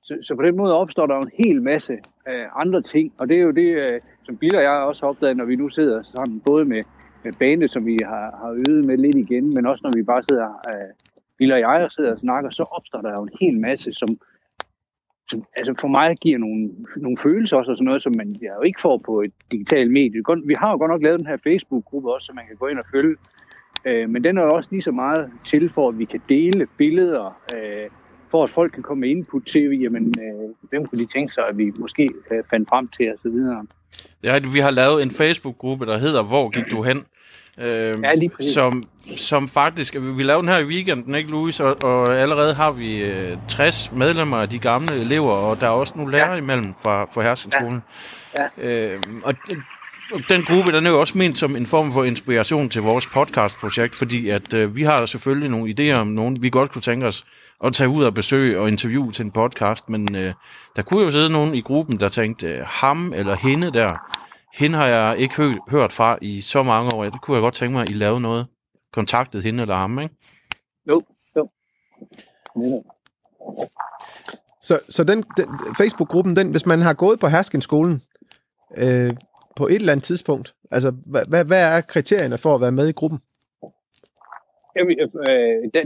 Så, 0.03 0.17
så 0.21 0.35
på 0.35 0.41
den 0.41 0.55
måde 0.57 0.73
opstår 0.73 1.05
der 1.07 1.15
jo 1.15 1.21
en 1.21 1.45
hel 1.45 1.61
masse 1.61 1.93
øh, 2.29 2.45
andre 2.55 2.81
ting, 2.81 3.13
og 3.19 3.29
det 3.29 3.37
er 3.37 3.41
jo 3.41 3.51
det, 3.51 3.69
øh, 3.83 4.01
som 4.25 4.37
Bill 4.37 4.55
og 4.55 4.63
jeg 4.63 4.71
også 4.71 5.01
har 5.01 5.09
opdaget, 5.09 5.37
når 5.37 5.45
vi 5.45 5.55
nu 5.55 5.69
sidder 5.69 6.03
sammen, 6.15 6.39
både 6.39 6.65
med, 6.65 6.81
med 7.23 7.31
bandet, 7.39 7.71
som 7.71 7.85
vi 7.85 7.97
har, 8.03 8.25
har 8.41 8.51
øvet 8.67 8.85
med 8.85 8.97
lidt 8.97 9.15
igen, 9.15 9.53
men 9.55 9.65
også 9.65 9.81
når 9.83 9.93
vi 9.97 10.03
bare 10.03 10.23
sidder, 10.29 10.49
øh, 10.69 10.89
Bill 11.37 11.53
og 11.53 11.59
jeg, 11.59 11.83
og 11.85 11.91
sidder 11.91 12.11
og 12.13 12.19
snakker, 12.19 12.49
så 12.49 12.63
opstår 12.63 13.01
der 13.01 13.11
jo 13.17 13.23
en 13.23 13.37
hel 13.41 13.59
masse, 13.59 13.93
som, 13.93 14.09
som 15.33 15.43
altså 15.59 15.73
for 15.81 15.87
mig 15.87 16.17
giver 16.25 16.37
nogle, 16.37 16.69
nogle 16.95 17.17
følelser 17.17 17.57
også, 17.57 17.71
og 17.71 17.77
sådan 17.77 17.85
noget, 17.85 18.01
som 18.01 18.13
man 18.17 18.29
jeg 18.41 18.53
jo 18.57 18.61
ikke 18.61 18.81
får 18.81 18.97
på 19.05 19.21
et 19.21 19.33
digitalt 19.51 19.91
medie. 19.91 20.23
Vi 20.45 20.55
har 20.57 20.71
jo 20.71 20.77
godt 20.77 20.91
nok 20.91 21.03
lavet 21.03 21.19
den 21.19 21.27
her 21.27 21.37
Facebook-gruppe 21.47 22.13
også, 22.13 22.25
så 22.25 22.33
man 22.33 22.47
kan 22.47 22.55
gå 22.55 22.67
ind 22.67 22.77
og 22.77 22.85
følge. 22.91 23.15
Øh, 23.85 24.09
men 24.09 24.23
den 24.23 24.37
er 24.37 24.41
jo 24.41 24.49
også 24.49 24.69
lige 24.71 24.81
så 24.81 24.91
meget 24.91 25.31
til 25.45 25.69
for, 25.69 25.89
at 25.89 25.99
vi 25.99 26.05
kan 26.05 26.21
dele 26.29 26.67
billeder, 26.77 27.25
øh, 27.55 27.89
for 28.31 28.43
at 28.43 28.49
folk 28.49 28.71
kan 28.71 28.83
komme 28.83 29.01
med 29.01 29.09
input 29.09 29.45
til, 29.45 29.81
jamen, 29.81 30.05
øh, 30.25 30.69
hvem 30.69 30.85
kunne 30.85 31.01
de 31.03 31.13
tænke 31.13 31.33
sig, 31.33 31.43
at 31.49 31.57
vi 31.57 31.71
måske 31.79 32.09
øh, 32.31 32.43
fandt 32.49 32.69
frem 32.69 32.87
til, 32.87 33.11
og 33.13 33.19
så 33.19 33.29
videre. 33.29 33.65
Ja, 34.23 34.39
vi 34.39 34.59
har 34.59 34.71
lavet 34.71 35.03
en 35.03 35.11
Facebook-gruppe, 35.11 35.85
der 35.85 35.97
hedder 35.97 36.23
Hvor 36.23 36.49
gik 36.49 36.71
du 36.71 36.83
hen? 36.83 37.05
Øh, 37.59 37.95
Ja, 38.03 38.15
lige 38.15 38.29
præcis. 38.29 38.53
som, 38.53 38.83
som 39.17 39.47
faktisk, 39.47 39.95
vi 40.17 40.23
lavede 40.23 40.41
den 40.41 40.49
her 40.49 40.57
i 40.59 40.63
weekenden, 40.65 41.15
ikke 41.15 41.29
Louis? 41.31 41.59
Og, 41.59 41.83
og 41.83 42.15
allerede 42.17 42.53
har 42.53 42.71
vi 42.71 43.03
øh, 43.03 43.37
60 43.49 43.91
medlemmer 43.91 44.37
af 44.37 44.49
de 44.49 44.59
gamle 44.59 45.01
elever, 45.01 45.31
og 45.31 45.61
der 45.61 45.67
er 45.67 45.71
også 45.71 45.93
nogle 45.95 46.11
lærere 46.11 46.31
ja. 46.31 46.37
imellem 46.37 46.73
fra, 46.83 47.05
fra 47.13 47.21
Herskenskolen. 47.21 47.81
Ja. 48.39 48.47
Øh, 48.91 48.99
og 49.23 49.33
den- 49.49 49.63
og 50.13 50.19
den 50.29 50.43
gruppe, 50.43 50.71
den 50.71 50.85
er 50.85 50.89
jo 50.89 50.99
også 50.99 51.17
ment 51.17 51.37
som 51.37 51.55
en 51.55 51.67
form 51.67 51.93
for 51.93 52.03
inspiration 52.03 52.69
til 52.69 52.81
vores 52.81 53.07
podcastprojekt, 53.07 53.95
fordi 53.95 54.29
at 54.29 54.53
øh, 54.53 54.75
vi 54.75 54.83
har 54.83 55.05
selvfølgelig 55.05 55.49
nogle 55.49 55.75
idéer 55.79 55.97
om 55.99 56.07
nogen, 56.07 56.37
vi 56.41 56.49
godt 56.49 56.71
kunne 56.71 56.81
tænke 56.81 57.05
os 57.07 57.25
at 57.63 57.73
tage 57.73 57.89
ud 57.89 58.03
og 58.03 58.13
besøge 58.13 58.59
og 58.59 58.67
interviewe 58.67 59.11
til 59.11 59.25
en 59.25 59.31
podcast, 59.31 59.89
men 59.89 60.15
øh, 60.15 60.33
der 60.75 60.81
kunne 60.81 61.03
jo 61.03 61.11
sidde 61.11 61.29
nogen 61.29 61.55
i 61.55 61.61
gruppen, 61.61 61.99
der 61.99 62.09
tænkte, 62.09 62.47
øh, 62.47 62.61
ham 62.65 63.13
eller 63.15 63.35
hende 63.35 63.71
der, 63.71 63.97
hende 64.53 64.77
har 64.77 64.87
jeg 64.87 65.17
ikke 65.19 65.35
hø- 65.35 65.59
hørt 65.69 65.93
fra 65.93 66.17
i 66.21 66.41
så 66.41 66.63
mange 66.63 66.93
år. 66.93 67.03
Det 67.03 67.21
kunne 67.21 67.35
jeg 67.35 67.41
godt 67.41 67.53
tænke 67.53 67.73
mig, 67.73 67.81
at 67.81 67.89
I 67.89 67.93
lavede 67.93 68.21
noget. 68.21 68.47
Kontaktet 68.93 69.43
hende 69.43 69.61
eller 69.61 69.75
ham, 69.75 69.99
ikke? 69.99 70.15
Jo, 70.87 71.01
jo. 71.37 71.49
Så, 74.61 74.79
så 74.89 75.03
den, 75.03 75.23
den 75.37 75.47
Facebook-gruppen, 75.77 76.35
den, 76.35 76.51
hvis 76.51 76.65
man 76.65 76.81
har 76.81 76.93
gået 76.93 77.19
på 77.19 77.27
Herskenskolen 77.27 78.01
øh, 78.77 79.11
på 79.55 79.67
et 79.67 79.75
eller 79.75 79.91
andet 79.91 80.03
tidspunkt, 80.03 80.55
altså 80.71 80.91
hvad, 81.05 81.21
hvad, 81.27 81.45
hvad 81.45 81.77
er 81.77 81.81
kriterierne 81.81 82.37
for 82.37 82.55
at 82.55 82.61
være 82.61 82.71
med 82.71 82.87
i 82.87 82.91
gruppen? 82.91 83.19
Jamen, 84.75 84.93
øh, 85.29 85.55
der, 85.73 85.81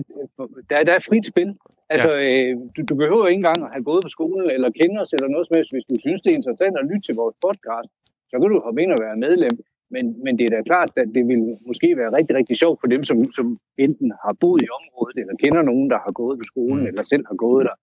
der, 0.70 0.84
der 0.88 0.94
er 0.98 1.08
frit 1.10 1.28
spil. 1.34 1.50
Altså, 1.94 2.12
ja. 2.14 2.22
øh, 2.26 2.52
du, 2.76 2.80
du 2.90 2.96
behøver 3.04 3.28
ikke 3.28 3.42
engang 3.44 3.62
at 3.64 3.74
have 3.76 3.88
gået 3.90 4.02
på 4.04 4.12
skolen 4.16 4.50
eller 4.56 4.78
kende 4.80 4.98
os 5.04 5.14
eller 5.14 5.28
noget 5.28 5.48
som 5.48 5.56
helst. 5.58 5.74
Hvis 5.74 5.90
du 5.92 5.96
synes, 6.06 6.22
det 6.22 6.30
er 6.32 6.40
interessant 6.40 6.76
at 6.78 6.88
lytte 6.90 7.06
til 7.08 7.16
vores 7.22 7.36
podcast, 7.46 7.90
så 8.30 8.34
kan 8.36 8.50
du 8.50 8.60
hoppe 8.68 8.82
ind 8.84 8.92
og 8.96 9.02
være 9.06 9.18
medlem. 9.26 9.56
Men, 9.96 10.06
men 10.24 10.34
det 10.38 10.46
er 10.46 10.54
da 10.56 10.62
klart, 10.72 10.92
at 11.04 11.10
det 11.16 11.24
vil 11.32 11.42
måske 11.70 11.98
være 12.02 12.16
rigtig, 12.18 12.36
rigtig 12.40 12.58
sjovt 12.58 12.80
for 12.82 12.88
dem, 12.94 13.04
som, 13.10 13.18
som 13.38 13.48
enten 13.86 14.10
har 14.24 14.34
boet 14.42 14.62
i 14.66 14.74
området, 14.80 15.18
eller 15.22 15.36
kender 15.44 15.62
nogen, 15.62 15.90
der 15.94 16.00
har 16.06 16.14
gået 16.22 16.40
på 16.40 16.46
skolen, 16.52 16.82
mm. 16.84 16.90
eller 16.90 17.04
selv 17.04 17.26
har 17.32 17.38
gået 17.46 17.64
der. 17.70 17.76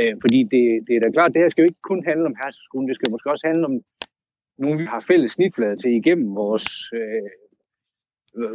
Øh, 0.00 0.14
fordi 0.22 0.40
det, 0.52 0.64
det 0.86 0.94
er 0.94 1.02
da 1.02 1.10
klart, 1.16 1.32
det 1.32 1.42
her 1.42 1.48
skal 1.50 1.62
jo 1.62 1.70
ikke 1.70 1.88
kun 1.90 2.02
handle 2.10 2.26
om 2.30 2.36
herseskolen, 2.42 2.88
det 2.88 2.96
skal 2.96 3.10
måske 3.10 3.30
også 3.30 3.46
handle 3.50 3.64
om 3.70 3.76
nogen, 4.62 4.78
vi 4.78 4.86
har 4.94 5.04
fælles 5.10 5.32
snitflade 5.32 5.76
til 5.76 5.90
igennem 6.00 6.34
vores, 6.42 6.66
øh, 6.98 7.30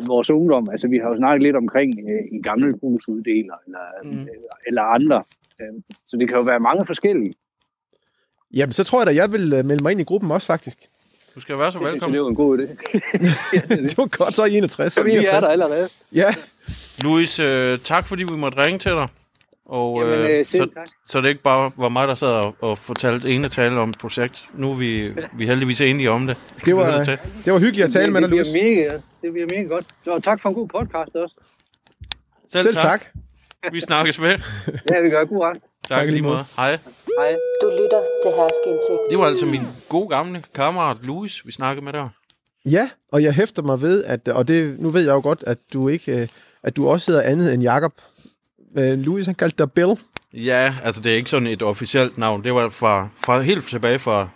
vores 0.08 0.30
ungdom. 0.30 0.70
Altså, 0.72 0.88
vi 0.88 0.98
har 0.98 1.10
jo 1.10 1.18
snakket 1.18 1.44
lidt 1.44 1.56
omkring 1.56 1.94
øh, 2.12 2.22
en 2.32 2.44
gammel 2.44 2.80
brugsuddeler, 2.80 3.58
eller, 3.66 3.86
mm. 4.04 4.10
eller, 4.12 4.56
eller 4.68 4.82
andre. 4.82 5.24
Øh, 5.62 5.74
så 6.08 6.18
det 6.18 6.28
kan 6.28 6.38
jo 6.38 6.44
være 6.44 6.60
mange 6.60 6.86
forskellige. 6.86 7.34
Jamen, 8.54 8.74
så 8.74 8.84
tror 8.84 9.00
jeg 9.00 9.08
da, 9.08 9.16
jeg 9.16 9.32
vil 9.32 9.54
øh, 9.54 9.66
melde 9.66 9.84
mig 9.84 9.92
ind 9.92 10.02
i 10.02 10.04
gruppen 10.04 10.32
også, 10.32 10.48
faktisk. 10.48 10.78
Du 11.36 11.40
skal 11.40 11.60
være 11.60 11.72
så 11.72 11.80
velkommen. 11.80 12.14
Det 12.14 12.20
er 12.20 12.24
jo 12.24 12.28
en 12.28 12.36
god 12.36 12.58
idé. 12.58 12.68
det 13.88 13.98
var 13.98 14.18
godt, 14.18 14.34
så 14.34 14.42
er 14.42 14.46
I 14.46 14.58
61. 14.58 14.94
Så 14.94 15.00
er 15.00 15.04
vi 15.04 15.10
vi 15.10 15.16
er 15.16 15.20
61. 15.20 15.44
der 15.44 15.52
allerede. 15.52 15.90
Ja, 16.12 16.30
Louis, 17.04 17.40
øh, 17.40 17.80
tak 17.80 18.08
fordi 18.08 18.24
vi 18.24 18.38
måtte 18.38 18.58
ringe 18.66 18.80
til 18.80 18.92
dig. 18.92 19.08
Og, 19.66 20.02
Jamen, 20.02 20.20
øh, 20.20 20.40
øh, 20.40 20.46
selv 20.46 20.70
så, 20.70 20.74
tak. 20.76 20.88
så 21.06 21.22
det 21.22 21.30
ikke 21.30 21.42
bare 21.42 21.72
var 21.78 21.90
mig, 21.90 22.08
der 22.08 22.16
sad 22.16 22.28
og, 22.30 22.56
og 22.60 22.78
fortalte 22.78 23.30
ene 23.30 23.50
tale 23.50 23.80
om 23.80 23.90
et 23.90 23.98
projekt. 23.98 24.46
Nu 24.54 24.72
er 24.72 24.76
vi, 24.76 25.10
vi 25.10 25.44
er 25.44 25.48
heldigvis 25.48 25.82
enige 25.82 26.12
om 26.12 26.28
det. 26.28 26.38
det 26.66 26.76
var, 26.76 27.04
det 27.46 27.54
var 27.54 27.60
hyggeligt 27.60 27.86
at 27.86 27.92
tale 27.94 28.12
med 28.12 28.22
dig, 28.22 28.30
det, 28.30 28.36
Louis. 28.38 28.50
bliver 28.52 28.64
mega, 28.64 28.98
det 29.22 29.32
bliver 29.32 29.48
mega 29.50 29.64
godt. 29.64 29.86
Så 30.04 30.20
tak 30.20 30.42
for 30.42 30.50
en 30.50 30.56
god 30.56 30.68
podcast 30.68 31.16
også. 31.16 31.36
Selv, 32.52 32.64
Selv 32.64 32.76
tak. 32.76 33.06
Vi 33.72 33.80
snakkes 33.80 34.22
ved. 34.22 34.30
Ja, 34.92 35.02
vi 35.02 35.10
gør 35.10 35.26
god 35.26 35.40
ret. 35.40 35.58
Tak, 35.88 35.98
tak 36.00 36.10
lige 36.10 36.22
måde. 36.22 36.34
måde. 36.34 36.46
Hej. 36.58 36.72
Hej. 37.20 37.36
Du 37.62 37.68
lytter 37.70 38.02
til 38.24 38.32
Herskeindsigt. 38.32 39.00
Det 39.10 39.20
var 39.20 39.26
altså 39.26 39.46
min 39.46 39.62
gode 39.90 40.10
gamle 40.10 40.44
kammerat 40.56 40.98
Louis, 41.04 41.46
vi 41.46 41.52
snakkede 41.52 41.86
med 41.86 41.94
der. 41.94 42.08
Ja, 42.66 42.90
og 43.12 43.24
jeg 43.24 43.34
hæfter 43.34 43.64
mig 43.64 43.82
ved, 43.82 44.04
at, 44.04 44.28
og 44.28 44.48
det, 44.48 44.80
nu 44.80 44.90
ved 44.90 45.02
jeg 45.02 45.14
jo 45.14 45.22
godt, 45.22 45.44
at 45.48 45.58
du 45.74 45.88
ikke, 45.88 46.22
øh, 46.22 46.28
at 46.64 46.76
du 46.76 46.88
også 46.88 47.12
hedder 47.12 47.24
andet 47.32 47.54
end 47.54 47.64
Jakob. 47.64 47.94
Øh, 48.78 49.00
Louis, 49.00 49.26
han 49.26 49.36
kaldte 49.36 49.58
dig 49.58 49.72
Bill. 49.72 49.98
Ja, 50.34 50.76
altså 50.84 51.02
det 51.02 51.12
er 51.12 51.16
ikke 51.16 51.30
sådan 51.30 51.48
et 51.48 51.62
officielt 51.62 52.18
navn. 52.18 52.44
Det 52.44 52.54
var 52.54 52.70
fra, 52.70 53.10
fra 53.26 53.42
helt 53.42 53.64
tilbage 53.64 54.00
fra 54.00 54.30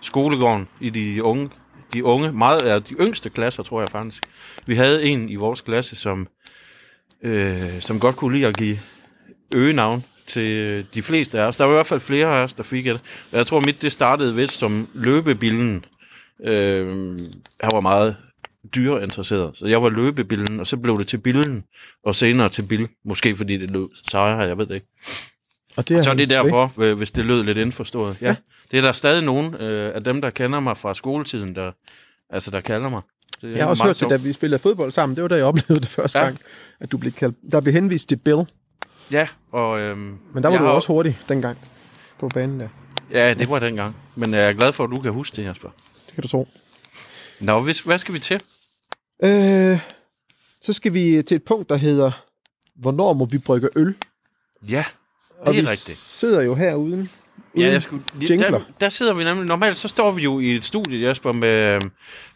skolegården 0.00 0.68
i 0.80 0.90
de 0.90 1.22
unge, 1.22 1.50
de 1.92 2.04
unge, 2.04 2.32
meget 2.32 2.62
af 2.62 2.82
de 2.82 2.94
yngste 2.94 3.30
klasser, 3.30 3.62
tror 3.62 3.80
jeg 3.80 3.90
faktisk. 3.90 4.22
Vi 4.66 4.74
havde 4.74 5.04
en 5.04 5.28
i 5.28 5.36
vores 5.36 5.60
klasse, 5.60 5.96
som, 5.96 6.28
øh, 7.22 7.80
som 7.80 8.00
godt 8.00 8.16
kunne 8.16 8.34
lide 8.36 8.46
at 8.46 8.56
give 8.56 8.78
øgenavn 9.54 10.04
til 10.26 10.86
de 10.94 11.02
fleste 11.02 11.40
af 11.40 11.46
os. 11.46 11.56
Der 11.56 11.64
var 11.64 11.72
i 11.72 11.76
hvert 11.76 11.86
fald 11.86 12.00
flere 12.00 12.26
af 12.26 12.44
os, 12.44 12.52
der 12.52 12.62
fik 12.62 12.84
det. 12.84 13.00
Jeg 13.32 13.46
tror, 13.46 13.60
mit 13.60 13.82
det 13.82 13.92
startede 13.92 14.34
vist 14.34 14.58
som 14.58 14.88
løbebillen. 14.94 15.84
Øh, 16.44 16.86
han 17.60 17.70
var 17.72 17.80
meget 17.80 18.16
dyreinteresseret, 18.74 19.56
så 19.56 19.66
jeg 19.66 19.82
var 19.82 19.88
løbebillen, 19.88 20.60
og 20.60 20.66
så 20.66 20.76
blev 20.76 20.98
det 20.98 21.08
til 21.08 21.18
billen, 21.18 21.64
og 22.04 22.14
senere 22.14 22.48
til 22.48 22.62
bill. 22.62 22.88
Måske 23.04 23.36
fordi 23.36 23.56
det 23.58 23.70
lød 23.70 23.88
sejre, 24.10 24.38
jeg 24.38 24.58
ved 24.58 24.66
det 24.66 24.74
ikke. 24.74 24.86
Og 25.76 25.88
det 25.88 26.04
Så 26.04 26.10
er 26.10 26.14
det 26.14 26.30
derfor, 26.30 26.72
øh, 26.80 26.96
hvis 26.96 27.10
det 27.10 27.24
lød 27.24 27.42
lidt 27.42 27.58
indforstået. 27.58 28.16
Ja. 28.20 28.26
ja. 28.26 28.36
Det 28.70 28.76
er 28.78 28.80
der 28.82 28.92
stadig 28.92 29.22
nogen 29.24 29.54
øh, 29.54 29.94
af 29.94 30.04
dem, 30.04 30.20
der 30.20 30.30
kender 30.30 30.60
mig 30.60 30.76
fra 30.76 30.94
skoletiden, 30.94 31.54
der, 31.54 31.72
altså, 32.30 32.50
der 32.50 32.60
kalder 32.60 32.88
mig. 32.88 33.02
Det 33.42 33.50
er 33.52 33.56
Jeg 33.56 33.64
har 33.64 33.70
også 33.70 33.84
hørt 33.84 34.00
det, 34.00 34.10
da 34.10 34.16
vi 34.16 34.32
spillede 34.32 34.58
fodbold 34.62 34.92
sammen. 34.92 35.16
Det 35.16 35.22
var 35.22 35.28
da 35.28 35.34
jeg 35.36 35.44
oplevede 35.44 35.80
det 35.80 35.88
første 35.88 36.18
Ja. 36.18 36.24
gang, 36.24 36.38
at 36.80 36.92
du 36.92 36.98
blev 36.98 37.12
kaldt. 37.12 37.36
Der 37.52 37.60
blev 37.60 37.72
henvist 37.74 38.08
til 38.08 38.16
Bill, 38.16 38.44
Ja, 39.10 39.28
og... 39.52 39.78
Øhm, 39.80 40.18
men 40.34 40.42
der 40.42 40.48
var 40.48 40.58
du 40.58 40.64
har- 40.64 40.70
også 40.70 40.88
hurtig 40.88 41.18
dengang 41.28 41.58
på 42.18 42.28
banen 42.28 42.60
der. 42.60 42.68
Ja, 43.12 43.34
det 43.34 43.50
var 43.50 43.58
dengang. 43.58 43.96
Men 44.14 44.34
jeg 44.34 44.48
er 44.48 44.52
glad 44.52 44.72
for, 44.72 44.84
at 44.84 44.90
du 44.90 45.00
kan 45.00 45.12
huske 45.12 45.36
det, 45.36 45.44
Jasper. 45.44 45.68
Det 46.06 46.14
kan 46.14 46.22
du 46.22 46.28
tro. 46.28 46.48
Nå, 47.40 47.60
hvis, 47.60 47.80
hvad 47.80 47.98
skal 47.98 48.14
vi 48.14 48.18
til? 48.18 48.40
Øh, 49.24 49.78
så 50.62 50.72
skal 50.72 50.94
vi 50.94 51.22
til 51.22 51.34
et 51.34 51.42
punkt, 51.42 51.68
der 51.68 51.76
hedder, 51.76 52.10
hvornår 52.76 53.12
må 53.12 53.24
vi 53.24 53.38
brygge 53.38 53.68
øl? 53.76 53.94
Ja, 54.68 54.84
og 55.40 55.46
det 55.46 55.54
vi 55.54 55.58
er 55.58 55.70
rigtigt. 55.70 55.98
sidder 55.98 56.42
jo 56.42 56.54
herude. 56.54 56.90
uden 56.96 57.10
Ja, 57.58 57.66
jeg 57.72 57.82
skulle, 57.82 58.02
jingler. 58.30 58.50
der, 58.50 58.60
der 58.80 58.88
sidder 58.88 59.12
vi 59.14 59.24
nemlig, 59.24 59.46
normalt 59.46 59.76
så 59.76 59.88
står 59.88 60.10
vi 60.10 60.22
jo 60.22 60.40
i 60.40 60.50
et 60.56 60.64
studie, 60.64 60.98
Jasper, 61.06 61.32
med, 61.32 61.80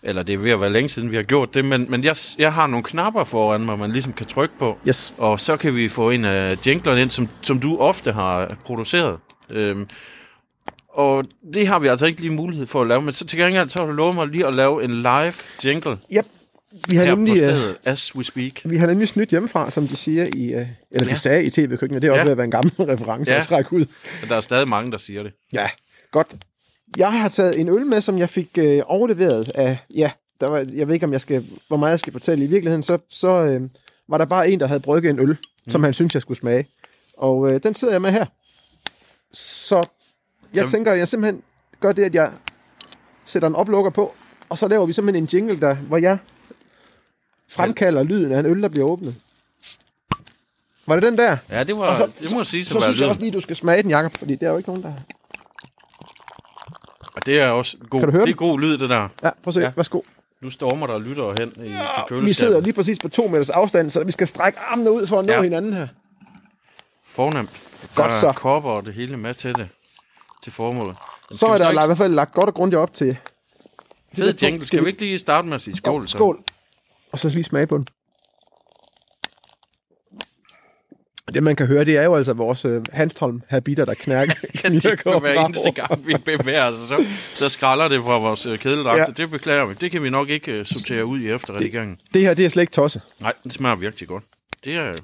eller 0.02 0.22
det 0.22 0.32
er 0.32 0.38
ved 0.38 0.50
at 0.50 0.60
være 0.60 0.72
længe 0.72 0.88
siden, 0.88 1.10
vi 1.10 1.16
har 1.16 1.22
gjort 1.22 1.54
det, 1.54 1.64
men, 1.64 1.86
men 1.90 2.04
jeg, 2.04 2.16
jeg 2.38 2.52
har 2.52 2.66
nogle 2.66 2.84
knapper 2.84 3.24
foran 3.24 3.60
mig, 3.64 3.78
man 3.78 3.92
ligesom 3.92 4.12
kan 4.12 4.26
trykke 4.26 4.54
på, 4.58 4.78
Yes. 4.88 5.14
og 5.18 5.40
så 5.40 5.56
kan 5.56 5.74
vi 5.76 5.88
få 5.88 6.10
en 6.10 6.24
af 6.24 6.66
jinglerne 6.66 7.02
ind, 7.02 7.10
som, 7.10 7.28
som 7.42 7.60
du 7.60 7.78
ofte 7.78 8.12
har 8.12 8.56
produceret. 8.64 9.18
Øhm, 9.50 9.88
og 10.88 11.24
det 11.54 11.66
har 11.68 11.78
vi 11.78 11.86
altså 11.86 12.06
ikke 12.06 12.20
lige 12.20 12.32
mulighed 12.34 12.66
for 12.66 12.80
at 12.80 12.88
lave, 12.88 13.00
men 13.02 13.12
så 13.12 13.26
til 13.26 13.38
gengæld 13.38 13.68
så 13.68 13.78
har 13.78 13.86
du 13.86 13.92
lovet 13.92 14.14
mig 14.14 14.26
lige 14.26 14.46
at 14.46 14.54
lave 14.54 14.84
en 14.84 14.94
live 14.98 15.32
jingle 15.64 15.98
Yep. 16.16 16.26
Vi 16.88 16.96
har 16.96 17.04
her 17.04 17.10
på 17.14 17.16
nemlig, 17.16 17.30
øh, 17.40 17.46
stedet, 17.48 17.76
as 17.84 18.16
we 18.16 18.24
speak. 18.24 18.52
vi 18.64 18.76
har 18.76 18.86
nemlig 18.86 19.08
snydt 19.08 19.28
hjemmefra, 19.30 19.70
som 19.70 19.88
de 19.88 19.96
siger 19.96 20.24
i, 20.36 20.44
øh, 20.54 20.66
eller 20.90 21.06
Ja. 21.06 21.10
de 21.14 21.16
sagde 21.18 21.44
i 21.44 21.50
tv-køkkenet. 21.50 22.02
Det 22.02 22.08
er 22.08 22.12
også 22.12 22.18
Ja. 22.20 22.24
ved 22.24 22.30
at 22.32 22.36
være 22.36 22.44
en 22.44 22.50
gammel 22.50 22.72
reference 22.92 23.32
Ja. 23.32 23.38
at 23.38 23.44
trække 23.44 23.72
ud. 23.72 23.86
Og 24.22 24.28
der 24.28 24.36
er 24.36 24.40
stadig 24.40 24.68
mange, 24.68 24.92
der 24.92 24.98
siger 24.98 25.22
det. 25.22 25.32
Ja, 25.52 25.68
godt. 26.10 26.36
Jeg 26.96 27.12
har 27.20 27.28
taget 27.28 27.60
en 27.60 27.68
øl 27.68 27.86
med, 27.86 28.00
som 28.00 28.18
jeg 28.18 28.28
fik 28.28 28.48
øh, 28.58 28.82
overleveret 28.86 29.48
af, 29.54 29.78
ja, 29.94 30.10
der 30.40 30.46
var, 30.46 30.66
jeg 30.74 30.86
ved 30.86 30.94
ikke, 30.94 31.06
om 31.06 31.12
jeg 31.12 31.20
skal, 31.20 31.44
hvor 31.68 31.76
meget 31.76 31.90
jeg 31.90 32.00
skal 32.00 32.12
fortælle. 32.12 32.44
I 32.44 32.46
virkeligheden, 32.46 32.82
så, 32.82 32.98
så 33.08 33.28
øh, 33.28 33.62
var 34.08 34.18
der 34.18 34.24
bare 34.24 34.50
en, 34.50 34.60
der 34.60 34.66
havde 34.66 34.80
brygget 34.80 35.10
en 35.10 35.18
øl, 35.18 35.28
mm. 35.28 35.70
som 35.70 35.84
han 35.84 35.92
synes 35.92 36.14
jeg 36.14 36.22
skulle 36.22 36.38
smage. 36.38 36.66
Og 37.16 37.52
øh, 37.52 37.60
den 37.62 37.74
sidder 37.74 37.94
jeg 37.94 38.02
med 38.02 38.10
her. 38.10 38.24
Så 39.32 39.82
jeg 40.54 40.64
Så- 40.66 40.70
tænker, 40.70 40.92
jeg 40.92 41.08
simpelthen 41.08 41.42
gør 41.80 41.92
det, 41.92 42.04
at 42.04 42.14
jeg 42.14 42.30
sætter 43.24 43.48
en 43.48 43.54
oplukker 43.54 43.90
på, 43.90 44.14
og 44.48 44.58
så 44.58 44.68
laver 44.68 44.86
vi 44.86 44.92
simpelthen 44.92 45.24
en 45.24 45.28
jingle, 45.32 45.60
der, 45.60 45.74
hvor 45.74 45.96
jeg 45.98 46.18
fremkalder 47.50 48.02
lyden 48.02 48.32
af 48.32 48.38
en 48.40 48.46
øl, 48.46 48.62
der 48.62 48.68
bliver 48.68 48.86
åbnet. 48.86 49.14
Var 50.86 50.94
det 50.94 51.02
den 51.02 51.18
der? 51.18 51.36
Ja, 51.50 51.64
det, 51.64 51.76
var, 51.78 51.86
Og 51.86 51.96
så- 51.96 52.10
det 52.20 52.32
må 52.32 52.44
sige 52.44 52.64
Så 52.64 52.74
at 52.74 52.80
være 52.80 52.88
synes 52.88 52.96
jeg 52.96 53.02
lyden. 53.02 53.10
også 53.10 53.20
lige, 53.20 53.30
du 53.32 53.40
skal 53.40 53.56
smage 53.56 53.82
den, 53.82 53.90
Jacob, 53.90 54.12
fordi 54.12 54.34
det 54.34 54.42
er 54.46 54.50
jo 54.50 54.56
ikke 54.56 54.68
nogen, 54.68 54.82
der... 54.82 54.92
Og 57.14 57.26
det 57.26 57.40
er 57.40 57.48
også 57.48 57.76
god, 57.90 58.00
Kan 58.00 58.08
du 58.08 58.12
høre 58.12 58.22
det 58.22 58.28
er 58.30 58.34
den? 58.34 58.36
god 58.36 58.60
lyd, 58.60 58.78
det 58.78 58.88
der. 58.90 59.00
Ja, 59.00 59.30
prøv 59.30 59.32
at 59.46 59.54
se. 59.54 59.60
Ja. 59.60 59.72
Værsgo. 59.76 60.00
Nu 60.40 60.50
stormer 60.50 60.86
der 60.86 60.94
og 60.94 61.00
lytter 61.02 61.34
hen 61.40 61.52
i, 61.66 61.70
ja, 61.70 61.74
til 61.76 62.02
køleskabet. 62.08 62.26
Vi 62.26 62.32
sidder 62.32 62.60
lige 62.60 62.72
præcis 62.72 62.98
på 62.98 63.08
to 63.08 63.26
meters 63.26 63.50
afstand, 63.50 63.90
så 63.90 64.04
vi 64.04 64.12
skal 64.12 64.28
strække 64.28 64.58
armene 64.58 64.90
ud 64.90 65.06
for 65.06 65.18
at 65.18 65.26
nå 65.26 65.32
Ja. 65.32 65.42
hinanden 65.42 65.72
her. 65.72 65.86
Fornemt. 67.06 67.50
Godt 67.94 68.12
så. 68.12 68.28
er 68.28 68.32
kopper 68.32 68.70
og 68.70 68.86
det 68.86 68.94
hele 68.94 69.16
med 69.16 69.34
til 69.34 69.54
det. 69.54 69.68
Til 70.42 70.52
formålet. 70.52 70.96
Men 71.30 71.36
Så 71.36 71.46
er 71.46 71.58
der 71.58 71.64
i 71.66 71.70
ikke 71.72 71.86
hvert 71.86 71.98
fald 71.98 72.14
lagt 72.14 72.34
godt 72.34 72.46
og 72.46 72.54
grundigt 72.54 72.78
op 72.80 72.92
til... 72.92 73.16
Fed 74.16 74.26
det 74.32 74.42
jingle. 74.42 74.66
Skal 74.66 74.84
vi 74.84 74.88
ikke 74.88 75.00
lige 75.00 75.18
starte 75.18 75.48
med 75.48 75.54
at 75.54 75.60
sige 75.60 75.76
skål? 75.76 76.00
Jo, 76.00 76.06
så? 76.06 76.34
Og 77.12 77.18
så 77.18 77.28
lige 77.28 77.44
smage 77.44 77.66
på 77.66 77.76
den. 77.76 77.84
Det 81.34 81.42
man 81.42 81.56
kan 81.56 81.66
høre, 81.66 81.84
det 81.84 81.96
er 81.96 82.02
jo 82.02 82.14
altså 82.16 82.32
vores 82.32 82.64
øh, 82.64 82.82
Hanstholm-habiter, 82.92 83.84
der 83.84 83.94
knærker. 83.94 84.32
Det 84.42 84.50
knirker 84.60 84.96
kan 84.96 85.20
hver 85.20 85.44
eneste 85.44 85.70
gang, 85.72 86.06
vi 86.06 86.14
bevæger 86.24 86.68
os, 86.68 86.74
så, 86.88 87.06
så 87.34 87.48
skralder 87.48 87.88
det 87.88 88.00
fra 88.02 88.18
vores 88.18 88.46
øh. 88.46 88.58
Ja. 88.66 89.04
Det 89.16 89.30
beklager 89.30 89.64
vi. 89.66 89.74
Det 89.80 89.90
kan 89.90 90.02
vi 90.02 90.10
nok 90.10 90.28
ikke 90.28 90.60
uh, 90.60 90.66
sortere 90.66 91.04
ud 91.06 91.20
i 91.20 91.30
efterredigeringen. 91.30 91.98
Det 92.14 92.22
her, 92.22 92.34
det 92.34 92.44
er 92.44 92.48
slet 92.48 92.62
ikke 92.62 92.72
tosse. 92.72 93.00
Nej, 93.20 93.32
det 93.44 93.52
smager 93.52 93.76
virkelig 93.76 94.08
godt. 94.08 94.24
Det 94.64 94.74
er, 94.74 94.92
det 94.92 95.02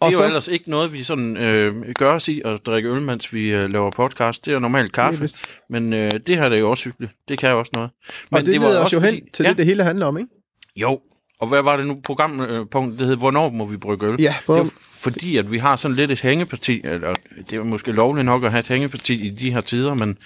Og 0.00 0.08
er 0.08 0.12
jo 0.12 0.18
så- 0.18 0.24
ellers 0.24 0.48
ikke 0.48 0.70
noget, 0.70 0.92
vi 0.92 1.02
sådan 1.04 1.36
øh, 1.36 1.94
gør 1.94 2.12
os 2.14 2.28
i 2.28 2.42
at 2.44 2.66
drikke 2.66 2.88
øl, 2.88 3.02
mens 3.02 3.32
vi 3.32 3.48
øh, 3.52 3.70
laver 3.70 3.90
podcast. 3.90 4.46
Det 4.46 4.54
er 4.54 4.58
normalt 4.58 4.94
Det 4.94 4.98
er 4.98 5.10
kaffe. 5.10 5.28
Men 5.70 5.92
øh, 5.92 6.10
det 6.26 6.36
her 6.38 6.48
det 6.48 6.56
er 6.60 6.62
jo 6.64 6.70
også 6.70 6.84
hyggeligt. 6.84 7.12
Det 7.28 7.38
kan 7.38 7.50
jo 7.50 7.58
også 7.58 7.70
noget. 7.74 7.90
Men 8.30 8.38
og 8.38 8.44
det, 8.46 8.52
det 8.52 8.60
var 8.60 8.78
også 8.78 8.96
jo 8.96 9.00
hen 9.00 9.14
fordi- 9.14 9.30
til 9.32 9.42
ja, 9.42 9.48
det, 9.48 9.58
det 9.58 9.66
hele 9.66 9.84
handler 9.84 10.06
om, 10.06 10.18
ikke? 10.18 10.28
Jo. 10.76 11.00
Og 11.40 11.48
hvad 11.48 11.62
var 11.62 11.76
det 11.76 11.86
nu 11.86 12.00
programpunkt? 12.04 12.98
Det 12.98 13.06
hed, 13.06 13.16
hvornår 13.16 13.50
må 13.50 13.64
vi 13.64 13.76
brygge 13.76 14.06
øl? 14.06 14.16
Ja, 14.20 14.28
Det 14.38 14.46
hvornår- 14.46 14.62
er 14.64 14.68
fordi, 15.00 15.36
at 15.36 15.50
vi 15.50 15.58
har 15.58 15.76
sådan 15.76 15.96
lidt 15.96 16.10
et 16.12 16.20
hængeparti, 16.20 16.80
eller 16.84 17.14
det 17.50 17.58
er 17.58 17.64
måske 17.64 17.92
lovligt 17.92 18.24
nok 18.24 18.44
at 18.44 18.50
have 18.50 18.60
et 18.60 18.68
hængeparti 18.68 19.26
i 19.26 19.30
de 19.30 19.52
her 19.52 19.60
tider, 19.60 19.94
men 19.94 20.18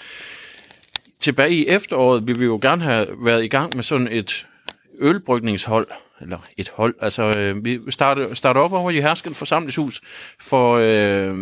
tilbage 1.21 1.51
i 1.55 1.67
efteråret 1.69 2.27
ville 2.27 2.39
vi 2.39 2.45
jo 2.45 2.59
gerne 2.63 2.83
have 2.83 3.07
været 3.25 3.45
i 3.45 3.49
gang 3.49 3.77
med 3.77 3.83
sådan 3.85 4.09
et 4.11 4.47
ølbrygningshold, 5.01 5.87
eller 6.21 6.39
et 6.57 6.73
hold, 6.75 6.95
altså 7.01 7.23
øh, 7.39 7.65
vi 7.65 7.81
startede, 7.89 8.35
startede 8.37 8.65
op 8.65 8.73
over 8.73 8.91
i 8.91 9.01
Hersken 9.01 9.35
forsamlingshus 9.35 10.01
for, 10.41 10.75
øh, 10.77 11.33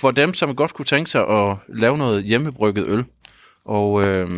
for 0.00 0.10
dem, 0.10 0.34
som 0.34 0.56
godt 0.56 0.74
kunne 0.74 0.84
tænke 0.86 1.10
sig 1.10 1.28
at 1.28 1.56
lave 1.68 1.98
noget 1.98 2.24
hjemmebrygget 2.24 2.86
øl. 2.88 3.04
Og 3.64 4.06
øh, 4.06 4.30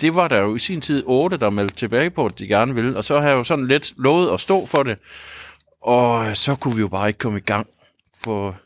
det 0.00 0.14
var 0.14 0.28
der 0.28 0.40
jo 0.40 0.54
i 0.54 0.58
sin 0.58 0.80
tid 0.80 1.02
otte, 1.06 1.36
der 1.36 1.50
meldte 1.50 1.76
tilbage 1.76 2.10
på, 2.10 2.24
at 2.24 2.38
de 2.38 2.46
gerne 2.46 2.74
ville, 2.74 2.96
og 2.96 3.04
så 3.04 3.20
har 3.20 3.28
jeg 3.28 3.36
jo 3.36 3.44
sådan 3.44 3.66
lidt 3.66 3.94
lovet 3.98 4.34
at 4.34 4.40
stå 4.40 4.66
for 4.66 4.82
det, 4.82 4.98
og 5.82 6.36
så 6.36 6.54
kunne 6.54 6.74
vi 6.74 6.80
jo 6.80 6.88
bare 6.88 7.08
ikke 7.08 7.18
komme 7.18 7.38
i 7.38 7.42
gang, 7.42 7.66
for 8.24 8.56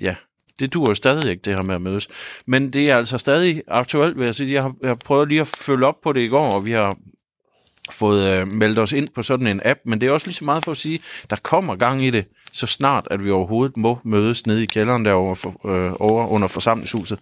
ja, 0.00 0.14
det 0.60 0.72
duer 0.72 0.88
jo 0.88 0.94
stadig 0.94 1.30
ikke, 1.30 1.42
det 1.42 1.54
her 1.54 1.62
med 1.62 1.74
at 1.74 1.82
mødes. 1.82 2.08
Men 2.46 2.70
det 2.70 2.90
er 2.90 2.96
altså 2.96 3.18
stadig 3.18 3.62
aktuelt, 3.68 4.18
vil 4.18 4.24
jeg 4.24 4.34
sige. 4.34 4.52
Jeg 4.52 4.62
har, 4.62 4.74
jeg 4.80 4.90
har 4.90 4.94
prøvet 4.94 5.28
lige 5.28 5.40
at 5.40 5.46
følge 5.46 5.86
op 5.86 6.00
på 6.02 6.12
det 6.12 6.20
i 6.20 6.28
går, 6.28 6.52
og 6.52 6.64
vi 6.64 6.72
har 6.72 6.96
fået 7.90 8.28
øh, 8.28 8.48
meldt 8.48 8.78
os 8.78 8.92
ind 8.92 9.08
på 9.08 9.22
sådan 9.22 9.46
en 9.46 9.60
app, 9.64 9.80
men 9.84 10.00
det 10.00 10.06
er 10.06 10.10
også 10.10 10.26
lige 10.26 10.34
så 10.34 10.44
meget 10.44 10.64
for 10.64 10.72
at 10.72 10.76
sige, 10.76 11.00
der 11.30 11.36
kommer 11.42 11.76
gang 11.76 12.04
i 12.04 12.10
det, 12.10 12.24
så 12.52 12.66
snart 12.66 13.08
at 13.10 13.24
vi 13.24 13.30
overhovedet 13.30 13.76
må 13.76 13.98
mødes 14.04 14.46
nede 14.46 14.62
i 14.62 14.66
kælderen 14.66 15.04
derovre 15.04 15.36
for, 15.36 15.66
øh, 15.68 15.92
over 15.98 16.26
under 16.26 16.48
forsamlingshuset. 16.48 17.18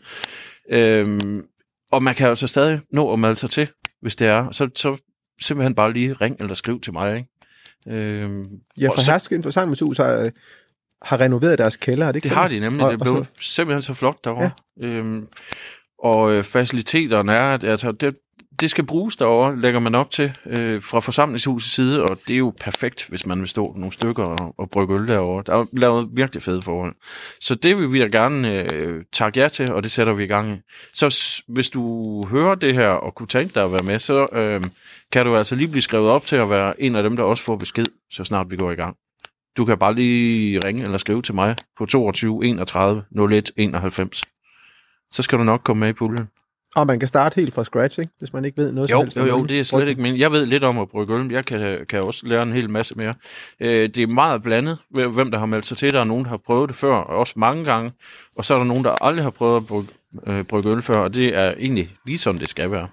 Øhm, 0.70 1.44
og 1.92 2.02
man 2.02 2.14
kan 2.14 2.28
altså 2.28 2.46
stadig 2.46 2.80
nå 2.90 3.12
at 3.12 3.18
melde 3.18 3.36
sig 3.36 3.50
til, 3.50 3.68
hvis 4.02 4.16
det 4.16 4.28
er. 4.28 4.50
Så, 4.50 4.68
så 4.76 4.96
simpelthen 5.40 5.74
bare 5.74 5.92
lige 5.92 6.12
ring 6.12 6.36
eller 6.40 6.54
skriv 6.54 6.80
til 6.80 6.92
mig. 6.92 7.16
Ikke? 7.16 7.28
Øhm, 7.88 8.46
Ja, 8.80 8.88
og 8.88 8.94
for 8.96 9.10
Hersken 9.12 9.42
Forsamlingshus 9.42 9.96
har, 9.96 10.16
øh, 10.20 10.30
har 11.02 11.20
renoveret 11.20 11.58
deres 11.58 11.76
kælder, 11.76 12.06
er 12.06 12.12
det 12.12 12.16
ikke 12.16 12.24
Det 12.28 12.30
sådan? 12.30 12.42
har 12.42 12.48
de 12.48 12.60
nemlig. 12.60 12.84
Og- 12.86 12.92
det 12.92 13.00
og 13.00 13.04
blev 13.04 13.24
så- 13.24 13.30
simpelthen 13.52 13.82
så 13.82 13.94
flot 13.94 14.24
derovre. 14.24 14.50
Ja. 14.82 14.88
Øhm, 14.88 15.28
og 15.98 16.32
øh, 16.32 16.44
faciliteterne 16.44 17.32
er, 17.32 17.54
at 17.54 17.64
altså, 17.64 17.92
det, 17.92 18.14
det 18.64 18.70
skal 18.70 18.86
bruges 18.86 19.16
derovre, 19.16 19.60
lægger 19.60 19.80
man 19.80 19.94
op 19.94 20.10
til 20.10 20.36
øh, 20.46 20.82
fra 20.82 21.00
forsamlingshusets 21.00 21.74
side, 21.74 22.02
og 22.02 22.18
det 22.28 22.34
er 22.34 22.38
jo 22.38 22.52
perfekt, 22.60 23.08
hvis 23.08 23.26
man 23.26 23.40
vil 23.40 23.48
stå 23.48 23.74
nogle 23.76 23.92
stykker 23.92 24.24
og, 24.24 24.54
og 24.58 24.70
brygge 24.70 24.94
øl 24.94 25.08
derovre. 25.08 25.42
Der 25.46 25.60
er 25.60 25.66
lavet 25.72 26.08
virkelig 26.12 26.42
fede 26.42 26.62
forhold. 26.62 26.94
Så 27.40 27.54
det 27.54 27.78
vil 27.78 27.92
vi 27.92 28.00
da 28.00 28.06
gerne 28.06 28.72
øh, 28.74 29.04
takke 29.12 29.40
jer 29.40 29.48
til, 29.48 29.72
og 29.72 29.82
det 29.82 29.92
sætter 29.92 30.12
vi 30.12 30.24
i 30.24 30.26
gang 30.26 30.52
i. 30.52 30.56
Så 30.94 31.42
hvis 31.48 31.70
du 31.70 31.82
hører 32.26 32.54
det 32.54 32.74
her 32.74 32.88
og 32.88 33.14
kunne 33.14 33.26
tænke 33.26 33.54
dig 33.54 33.64
at 33.64 33.72
være 33.72 33.82
med, 33.82 33.98
så 33.98 34.26
øh, 34.32 34.64
kan 35.12 35.26
du 35.26 35.36
altså 35.36 35.54
lige 35.54 35.68
blive 35.68 35.82
skrevet 35.82 36.10
op 36.10 36.26
til 36.26 36.36
at 36.36 36.50
være 36.50 36.82
en 36.82 36.96
af 36.96 37.02
dem, 37.02 37.16
der 37.16 37.22
også 37.22 37.42
får 37.42 37.56
besked, 37.56 37.86
så 38.10 38.24
snart 38.24 38.50
vi 38.50 38.56
går 38.56 38.70
i 38.70 38.74
gang. 38.74 38.96
Du 39.56 39.64
kan 39.64 39.78
bare 39.78 39.94
lige 39.94 40.60
ringe 40.66 40.82
eller 40.82 40.98
skrive 40.98 41.22
til 41.22 41.34
mig 41.34 41.56
på 41.78 41.86
22 41.86 42.44
31 42.44 43.04
01 43.32 43.50
91. 43.56 44.24
Så 45.10 45.22
skal 45.22 45.38
du 45.38 45.44
nok 45.44 45.60
komme 45.64 45.80
med 45.80 45.88
i 45.88 45.92
puljen. 45.92 46.28
Og 46.76 46.86
man 46.86 46.98
kan 46.98 47.08
starte 47.08 47.34
helt 47.36 47.54
fra 47.54 47.64
scratch, 47.64 48.00
ikke? 48.00 48.12
hvis 48.18 48.32
man 48.32 48.44
ikke 48.44 48.56
ved 48.62 48.72
noget 48.72 48.90
som 48.90 48.96
Jo, 48.98 49.02
helst. 49.02 49.16
jo, 49.18 49.24
jo, 49.26 49.44
det 49.44 49.60
er 49.60 49.64
slet 49.64 49.88
ikke 49.88 50.02
min. 50.02 50.16
Jeg 50.16 50.32
ved 50.32 50.46
lidt 50.46 50.64
om 50.64 50.78
at 50.78 50.88
brygge 50.88 51.14
øl. 51.14 51.32
Jeg 51.32 51.44
kan, 51.46 51.86
kan 51.88 52.00
også 52.02 52.26
lære 52.26 52.42
en 52.42 52.52
hel 52.52 52.70
masse 52.70 52.94
mere. 52.94 53.14
Øh, 53.60 53.88
det 53.88 53.98
er 53.98 54.06
meget 54.06 54.42
blandet, 54.42 54.78
hvem 54.90 55.30
der 55.30 55.38
har 55.38 55.46
meldt 55.46 55.66
sig 55.66 55.76
til. 55.76 55.92
Der 55.92 56.00
er 56.00 56.04
nogen, 56.04 56.24
der 56.24 56.30
har 56.30 56.36
prøvet 56.36 56.68
det 56.68 56.76
før, 56.76 56.94
og 56.94 57.16
også 57.16 57.32
mange 57.36 57.64
gange. 57.64 57.92
Og 58.36 58.44
så 58.44 58.54
er 58.54 58.58
der 58.58 58.64
nogen, 58.64 58.84
der 58.84 59.04
aldrig 59.04 59.24
har 59.24 59.30
prøvet 59.30 59.56
at 59.56 59.66
brygge, 59.66 59.88
øh, 60.26 60.44
brygge 60.44 60.70
øl 60.70 60.82
før, 60.82 60.94
og 60.96 61.14
det 61.14 61.36
er 61.36 61.54
egentlig 61.58 61.96
lige 62.06 62.18
sådan, 62.18 62.40
det 62.40 62.48
skal 62.48 62.70
være. 62.70 62.88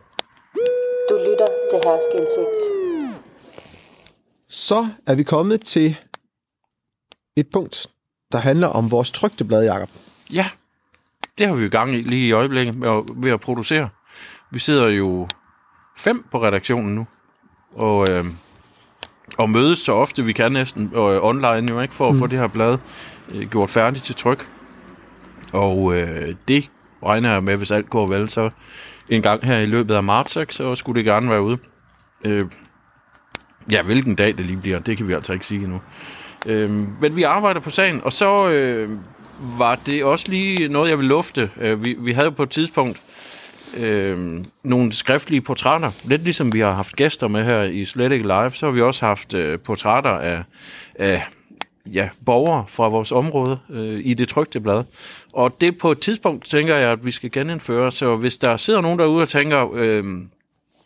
Du 1.10 1.16
lytter 1.18 1.48
til 1.72 1.80
Herskindsigt. 1.84 2.48
Så 4.50 4.88
er 5.08 5.16
vi 5.16 5.24
kommet 5.24 5.62
til 5.66 5.96
et 7.38 7.48
punkt, 7.54 7.88
der 8.32 8.38
handler 8.38 8.68
om 8.68 8.92
vores 8.92 9.12
trygte 9.12 9.44
blad, 9.44 9.64
Jacob. 9.64 9.90
Ja, 10.34 10.50
det 11.38 11.48
har 11.48 11.56
vi 11.56 11.66
i 11.66 11.70
gang 11.70 11.96
i 11.96 12.02
lige 12.02 12.28
i 12.28 12.32
øjeblikket 12.32 12.76
med 12.76 12.90
at, 12.90 13.04
ved 13.16 13.32
at 13.32 13.40
producere. 13.40 13.90
Vi 14.52 14.60
sidder 14.60 14.88
jo 14.88 15.28
fem 15.98 16.26
på 16.32 16.44
redaktionen 16.44 16.96
nu, 16.96 17.08
og, 17.76 18.10
øh, 18.10 18.26
og 19.38 19.50
mødes 19.50 19.80
så 19.80 19.94
ofte 19.94 20.24
vi 20.24 20.34
kan 20.34 20.52
næsten 20.52 20.92
øh, 20.96 21.24
online 21.24 21.68
jo 21.70 21.80
ikke 21.82 21.94
for 21.94 22.10
at 22.10 22.14
mm. 22.14 22.20
få 22.20 22.28
det 22.28 22.40
her 22.40 22.48
blad 22.48 22.78
øh, 23.34 23.50
gjort 23.50 23.70
færdigt 23.70 24.04
til 24.04 24.16
tryk. 24.16 24.50
Og 25.54 25.96
øh, 25.96 26.36
det 26.48 26.72
regner 27.04 27.32
jeg 27.32 27.44
med, 27.44 27.58
hvis 27.58 27.72
alt 27.72 27.90
går 27.90 28.08
vel, 28.08 28.30
så 28.30 28.50
en 29.10 29.22
gang 29.22 29.46
her 29.46 29.58
i 29.58 29.66
løbet 29.66 29.96
af 29.96 30.04
marts, 30.04 30.36
ikke, 30.36 30.54
så 30.54 30.76
skulle 30.76 30.98
det 30.98 31.06
gerne 31.06 31.30
være 31.30 31.42
ude. 31.42 31.58
Øh, 32.26 32.46
ja, 33.72 33.84
hvilken 33.84 34.16
dag 34.16 34.38
det 34.38 34.46
lige 34.46 34.62
bliver, 34.62 34.80
det 34.80 34.98
kan 34.98 35.08
vi 35.08 35.14
altså 35.14 35.34
ikke 35.34 35.46
sige 35.46 35.64
endnu. 35.64 35.82
Øh, 36.46 36.70
men 37.02 37.16
vi 37.16 37.24
arbejder 37.24 37.60
på 37.60 37.70
sagen, 37.70 38.02
og 38.04 38.14
så 38.14 38.50
øh, 38.50 38.90
var 39.58 39.76
det 39.76 40.04
også 40.04 40.26
lige 40.30 40.68
noget, 40.68 40.90
jeg 40.90 40.98
vil 40.98 41.06
lufte. 41.06 41.50
Øh, 41.62 41.84
vi, 41.84 41.96
vi 42.00 42.12
havde 42.12 42.26
jo 42.26 42.32
på 42.32 42.44
et 42.44 42.50
tidspunkt 42.50 43.02
øh, 43.78 44.44
nogle 44.64 44.94
skriftlige 44.94 45.42
portrætter. 45.42 45.92
Lidt 46.04 46.24
ligesom 46.24 46.54
vi 46.54 46.60
har 46.60 46.72
haft 46.72 46.96
gæster 46.96 47.28
med 47.28 47.44
her 47.44 47.64
i 47.64 47.86
Slet 47.86 48.12
ikke 48.12 48.28
Live, 48.28 48.52
så 48.52 48.66
har 48.66 48.72
vi 48.72 48.82
også 48.82 49.06
haft 49.06 49.34
øh, 49.34 49.60
portrætter 49.60 50.10
af, 50.10 50.44
af 50.96 51.24
ja, 51.86 52.10
borgere 52.26 52.66
fra 52.68 52.88
vores 52.88 53.12
område 53.12 53.60
øh, 53.70 54.02
i 54.04 54.14
det 54.14 54.28
trygte 54.28 54.60
blad. 54.60 54.84
Og 55.34 55.62
det 55.62 55.78
på 55.78 55.92
et 55.92 56.00
tidspunkt 56.00 56.46
tænker 56.46 56.76
jeg, 56.76 56.92
at 56.92 57.06
vi 57.06 57.12
skal 57.12 57.32
genindføre. 57.32 57.92
Så 57.92 58.16
hvis 58.16 58.38
der 58.38 58.58
sidder 58.58 58.82
nogen 58.82 59.00
derude 59.00 59.22
og 59.22 59.30
tænker, 59.30 59.72
øh, 59.74 60.04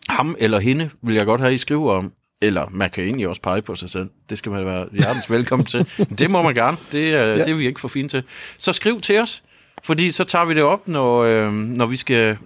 ham 0.09 0.35
eller 0.39 0.59
hende 0.59 0.89
vil 1.01 1.15
jeg 1.15 1.25
godt 1.25 1.41
have, 1.41 1.53
I 1.53 1.57
skriver 1.57 1.93
om, 1.93 2.11
eller 2.41 2.65
man 2.71 2.89
kan 2.89 3.03
egentlig 3.03 3.27
også 3.27 3.41
pege 3.41 3.61
på 3.61 3.75
sig 3.75 3.89
selv. 3.89 4.09
Det 4.29 4.37
skal 4.37 4.51
man 4.51 4.65
være 4.65 4.87
hjertens 4.91 5.31
velkommen 5.31 5.65
til. 5.65 5.89
Det 6.19 6.31
må 6.31 6.41
man 6.41 6.55
gerne. 6.55 6.77
Det, 6.91 7.13
er, 7.13 7.25
ja. 7.25 7.37
det 7.37 7.47
er 7.47 7.53
vi 7.53 7.67
ikke 7.67 7.79
for 7.79 7.87
fint 7.87 8.11
til. 8.11 8.23
Så 8.57 8.73
skriv 8.73 9.01
til 9.01 9.19
os, 9.19 9.43
fordi 9.83 10.11
så 10.11 10.23
tager 10.23 10.45
vi 10.45 10.53
det 10.53 10.63
op, 10.63 10.87
når, 10.87 11.23
øh, 11.23 11.53
når 11.53 11.85
vi 11.85 11.97
skal 11.97 12.37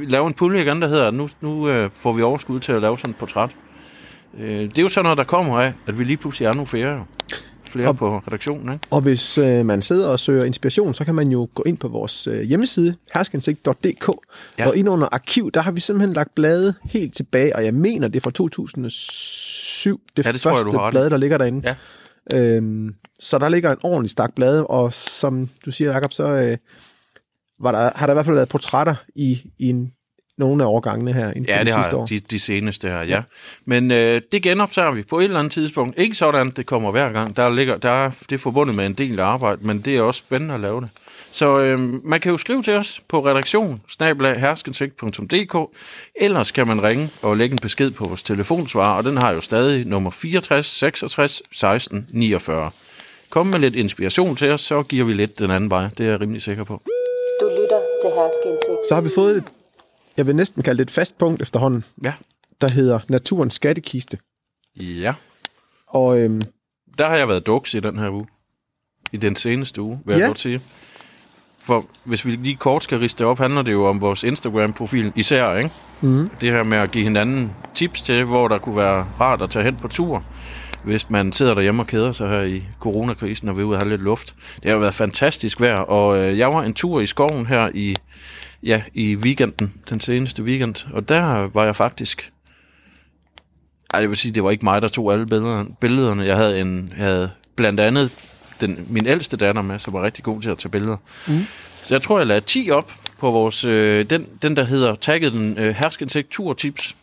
lave 0.00 0.26
en 0.26 0.34
pulje 0.34 0.62
igen, 0.62 0.82
der 0.82 0.88
hedder, 0.88 1.10
nu, 1.10 1.28
nu 1.40 1.68
øh, 1.68 1.90
får 1.94 2.12
vi 2.12 2.22
overskud 2.22 2.60
til 2.60 2.72
at 2.72 2.82
lave 2.82 2.98
sådan 2.98 3.10
et 3.10 3.16
portræt. 3.16 3.50
Øh, 4.38 4.60
det 4.60 4.78
er 4.78 4.82
jo 4.82 4.88
sådan 4.88 5.04
noget, 5.04 5.18
der 5.18 5.24
kommer 5.24 5.60
af, 5.60 5.72
at 5.86 5.98
vi 5.98 6.04
lige 6.04 6.16
pludselig 6.16 6.46
er 6.46 6.52
nogle 6.52 6.78
jo. 6.78 7.04
Flere 7.68 7.88
Og- 7.88 7.96
på 7.96 8.18
redaktionen. 8.18 8.72
Ikke? 8.72 8.86
Og 8.90 9.00
hvis 9.00 9.38
øh, 9.38 9.66
man 9.66 9.82
sidder 9.82 10.08
og 10.08 10.20
søger 10.20 10.44
inspiration, 10.44 10.94
så 10.94 11.04
kan 11.04 11.14
man 11.14 11.30
jo 11.30 11.48
gå 11.54 11.62
ind 11.66 11.76
på 11.78 11.88
vores 11.88 12.26
øh, 12.26 12.40
hjemmeside, 12.42 12.94
herskindsigt.dk, 13.14 14.10
Ja. 14.58 14.68
og 14.68 14.76
ind 14.76 14.88
under 14.88 15.08
arkiv, 15.12 15.50
der 15.50 15.60
har 15.62 15.72
vi 15.72 15.80
simpelthen 15.80 16.12
lagt 16.14 16.34
blade 16.34 16.74
helt 16.90 17.16
tilbage, 17.16 17.56
og 17.56 17.64
jeg 17.64 17.74
mener, 17.74 18.08
det 18.08 18.16
er 18.16 18.20
fra 18.20 18.30
2007, 18.30 20.00
det, 20.16 20.24
Ja, 20.26 20.32
det 20.32 20.44
jeg, 20.44 20.50
første 20.50 20.64
du 20.64 20.70
har 20.76 20.86
ret 20.86 20.90
i. 20.90 20.92
blad, 20.92 21.10
der 21.10 21.16
ligger 21.16 21.38
derinde. 21.38 21.74
Ja. 22.32 22.36
Øhm, 22.38 22.94
så 23.20 23.38
der 23.38 23.48
ligger 23.48 23.70
en 23.72 23.78
ordentlig 23.82 24.10
stak 24.10 24.34
blade, 24.34 24.66
og 24.66 24.92
som 24.92 25.48
du 25.64 25.70
siger, 25.72 25.92
Jacob, 25.92 26.12
så 26.12 26.22
øh, 26.28 26.56
var 27.60 27.72
der, 27.72 27.90
har 27.94 28.06
der 28.06 28.12
i 28.12 28.16
hvert 28.16 28.26
fald 28.26 28.36
været 28.36 28.48
portrætter 28.48 28.94
i, 29.14 29.50
i 29.58 29.68
en, 29.68 29.92
nogle 30.38 30.64
af 30.64 30.68
årgangene 30.68 31.12
her 31.12 31.28
inden 31.30 31.44
for 31.44 31.52
Ja, 31.52 31.60
de 31.60 31.64
det 31.64 31.74
har 31.74 31.82
sidste 31.82 31.96
år. 31.96 32.06
jeg. 32.10 32.20
De, 32.20 32.26
de 32.30 32.38
seneste 32.40 32.88
her, 32.88 33.02
ja. 33.02 33.22
Men 33.66 33.90
øh, 33.90 34.20
det 34.32 34.42
genoptager 34.42 34.90
vi 34.90 35.02
på 35.02 35.18
et 35.18 35.24
eller 35.24 35.38
andet 35.38 35.52
tidspunkt. 35.52 35.98
Ikke 35.98 36.14
sådan, 36.14 36.50
det 36.50 36.66
kommer 36.66 36.90
hver 36.90 37.12
gang. 37.12 37.36
Der, 37.36 37.48
ligger, 37.48 37.76
der 37.76 37.90
er, 37.90 38.10
det 38.30 38.32
er 38.32 38.38
forbundet 38.38 38.74
med 38.76 38.86
en 38.86 38.92
del 38.92 39.20
arbejde, 39.20 39.60
men 39.66 39.80
det 39.80 39.96
er 39.96 40.02
også 40.02 40.18
spændende 40.18 40.54
at 40.54 40.60
lave 40.60 40.80
det. 40.80 40.88
Så 41.32 41.58
øh, 41.60 42.06
man 42.06 42.20
kan 42.20 42.30
jo 42.32 42.38
skrive 42.38 42.62
til 42.62 42.74
os 42.74 43.00
på 43.08 43.26
redaktion 43.26 43.80
Ellers 46.16 46.50
kan 46.50 46.66
man 46.66 46.82
ringe 46.82 47.10
og 47.22 47.36
lægge 47.36 47.52
en 47.52 47.58
besked 47.62 47.90
på 47.90 48.04
vores 48.04 48.22
telefonsvar, 48.22 48.96
og 48.96 49.04
den 49.04 49.16
har 49.16 49.32
jo 49.32 49.40
stadig 49.40 49.86
nummer 49.86 50.10
64 50.10 50.66
66 50.66 51.42
16 51.52 52.06
49. 52.12 52.70
Kom 53.30 53.46
med 53.46 53.58
lidt 53.58 53.76
inspiration 53.76 54.36
til 54.36 54.50
os, 54.52 54.60
så 54.60 54.82
giver 54.82 55.04
vi 55.04 55.12
lidt 55.12 55.38
den 55.38 55.50
anden 55.50 55.70
vej. 55.70 55.88
Det 55.98 56.06
er 56.06 56.10
jeg 56.10 56.20
rimelig 56.20 56.42
sikker 56.42 56.64
på. 56.64 56.82
Du 57.40 57.46
lytter 57.48 57.80
til 58.02 58.10
Herskindsigt. 58.10 58.88
Så 58.88 58.94
har 58.94 59.02
vi 59.02 59.08
fået 59.14 59.36
et, 59.36 59.44
jeg 60.16 60.26
vil 60.26 60.36
næsten 60.36 60.62
kalde 60.62 60.78
det 60.78 60.84
et 60.84 60.90
fast 60.94 61.18
punkt 61.18 61.42
efterhånden, 61.42 61.84
Ja. 62.04 62.12
der 62.60 62.68
hedder 62.68 63.00
Naturens 63.08 63.54
Skattekiste. 63.54 64.18
Ja. 64.76 65.14
Og 65.86 66.18
øhm, 66.18 66.42
Der 66.98 67.08
har 67.08 67.16
jeg 67.16 67.28
været 67.28 67.46
duks 67.46 67.74
i 67.74 67.80
den 67.80 67.98
her 67.98 68.10
uge. 68.10 68.26
I 69.12 69.16
den 69.16 69.36
seneste 69.36 69.82
uge, 69.82 70.00
vil 70.04 70.12
jeg 70.12 70.20
Ja. 70.20 70.26
godt 70.26 70.38
sige. 70.40 70.60
For 71.60 71.86
hvis 72.04 72.26
vi 72.26 72.30
lige 72.30 72.56
kort 72.56 72.84
skal 72.84 72.98
riste 72.98 73.26
op, 73.26 73.38
handler 73.38 73.62
det 73.62 73.72
jo 73.72 73.86
om 73.86 74.00
vores 74.00 74.22
Instagram-profil 74.22 75.12
især, 75.16 75.54
ikke? 75.56 75.70
mm, 76.00 76.28
Det 76.40 76.50
her 76.52 76.62
med 76.62 76.78
at 76.78 76.90
give 76.90 77.04
hinanden 77.04 77.52
tips 77.74 78.02
til, 78.02 78.24
hvor 78.24 78.48
der 78.48 78.58
kunne 78.58 78.76
være 78.76 79.06
rart 79.20 79.42
at 79.42 79.50
tage 79.50 79.64
hen 79.64 79.76
på 79.76 79.88
tur, 79.88 80.24
hvis 80.86 81.10
man 81.10 81.32
sidder 81.32 81.54
derhjemme 81.54 81.82
og 81.82 81.86
keder 81.86 82.12
sig 82.12 82.28
her 82.28 82.42
i 82.42 82.66
coronakrisen 82.80 83.48
og 83.48 83.56
vil 83.56 83.64
ud 83.64 83.72
og 83.74 83.80
have 83.80 83.90
lidt 83.90 84.00
luft. 84.00 84.34
Det 84.62 84.70
har 84.70 84.78
været 84.78 84.94
fantastisk 84.94 85.60
vejr, 85.60 85.78
og 85.78 86.18
øh, 86.18 86.38
jeg 86.38 86.52
var 86.52 86.62
en 86.62 86.74
tur 86.74 87.00
i 87.00 87.06
skoven 87.06 87.46
her 87.46 87.70
i, 87.74 87.96
ja, 88.62 88.82
i 88.94 89.16
weekenden, 89.16 89.74
den 89.90 90.00
seneste 90.00 90.42
weekend, 90.42 90.86
og 90.92 91.08
der 91.08 91.50
var 91.54 91.64
jeg 91.64 91.76
faktisk... 91.76 92.32
Ej, 93.94 94.00
jeg 94.00 94.08
vil 94.08 94.16
sige, 94.16 94.32
det 94.32 94.44
var 94.44 94.50
ikke 94.50 94.64
mig, 94.64 94.82
der 94.82 94.88
tog 94.88 95.12
alle 95.12 95.26
billederne. 95.80 96.24
Jeg 96.24 96.36
havde, 96.36 96.60
en, 96.60 96.92
jeg 96.96 97.04
havde 97.04 97.30
blandt 97.56 97.80
andet 97.80 98.10
den, 98.60 98.86
min 98.90 99.06
ældste 99.06 99.36
datter 99.36 99.62
med, 99.62 99.78
som 99.78 99.92
var 99.92 100.02
rigtig 100.02 100.24
god 100.24 100.42
til 100.42 100.50
at 100.50 100.58
tage 100.58 100.70
billeder. 100.70 100.96
Mm. 101.26 101.46
Så 101.84 101.94
jeg 101.94 102.02
tror, 102.02 102.18
jeg 102.18 102.26
lagde 102.26 102.40
10 102.40 102.70
op 102.70 102.92
på 103.18 103.30
vores, 103.30 103.64
øh, 103.64 104.10
den, 104.10 104.26
den 104.42 104.56
der 104.56 104.64
hedder, 104.64 104.94
tagget 104.94 105.32
den 105.32 105.58
øh, 105.58 105.74
Herskindsigt 105.74 106.30
Turtips. 106.30 106.96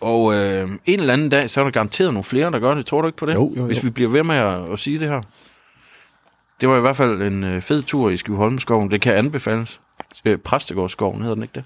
Og 0.00 0.34
øh, 0.34 0.70
en 0.86 1.00
eller 1.00 1.12
anden 1.12 1.28
dag, 1.28 1.50
så 1.50 1.60
er 1.60 1.64
der 1.64 1.70
garanteret 1.70 2.12
nogle 2.12 2.24
flere, 2.24 2.50
der 2.50 2.58
gør 2.58 2.74
det. 2.74 2.86
Tror 2.86 3.00
du 3.02 3.08
ikke 3.08 3.18
på 3.18 3.26
det? 3.26 3.34
Jo, 3.34 3.52
jo, 3.56 3.60
jo. 3.60 3.66
Hvis 3.66 3.84
vi 3.84 3.90
bliver 3.90 4.10
ved 4.10 4.22
med 4.22 4.36
at, 4.36 4.72
at 4.72 4.78
sige 4.78 4.98
det 4.98 5.08
her. 5.08 5.20
Det 6.60 6.68
var 6.68 6.76
i 6.76 6.80
hvert 6.80 6.96
fald 6.96 7.22
en 7.22 7.44
øh, 7.44 7.62
fed 7.62 7.82
tur 7.82 8.10
i 8.10 8.16
Skivholmskoven. 8.16 8.90
Det 8.90 9.00
kan 9.00 9.14
anbefales. 9.14 9.80
Øh, 10.24 10.38
Præstegårdsskoven 10.38 11.20
hedder 11.20 11.34
den 11.34 11.42
ikke 11.42 11.52
det? 11.54 11.64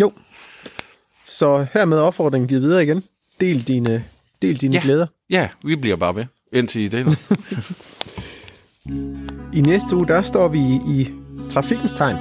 jo. 0.00 0.12
Så 1.26 1.66
hermed 1.72 1.98
er 1.98 2.02
opfordringen 2.02 2.48
givet 2.48 2.62
videre 2.62 2.82
igen. 2.82 3.02
Del 3.40 3.62
dine, 3.62 4.04
del 4.42 4.60
dine 4.60 4.74
Ja. 4.74 4.80
glæder. 4.82 5.06
Ja, 5.30 5.48
vi 5.64 5.76
bliver 5.76 5.96
bare 5.96 6.14
ved, 6.14 6.24
indtil 6.52 6.82
I 6.82 6.88
deler. 6.88 7.14
I 9.58 9.60
næste 9.60 9.96
uge, 9.96 10.06
der 10.06 10.22
står 10.22 10.48
vi 10.48 10.58
i, 10.58 10.80
i 11.00 11.10
trafikkens 11.50 11.92
tegn. 11.92 12.16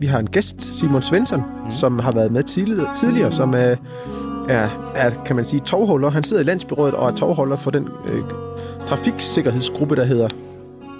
Vi 0.00 0.06
har 0.06 0.18
en 0.18 0.30
gæst, 0.30 0.62
Simon 0.78 1.02
Svensson, 1.02 1.42
mm. 1.64 1.70
som 1.70 1.98
har 1.98 2.12
været 2.12 2.32
med 2.32 2.42
tidligere, 2.42 2.96
tidligere 2.96 3.32
som 3.32 3.54
er, 3.54 3.76
er, 4.48 4.92
er, 4.94 5.10
kan 5.26 5.36
man 5.36 5.44
sige, 5.44 5.60
tovholder. 5.60 6.10
Han 6.10 6.24
sidder 6.24 6.42
i 6.42 6.46
landsbyrådet 6.46 6.94
og 6.94 7.08
er 7.08 7.14
tovholder 7.14 7.56
for 7.56 7.70
den 7.70 7.88
øh, 8.08 8.22
trafiksikkerhedsgruppe, 8.86 9.96
der 9.96 10.04
hedder 10.04 10.28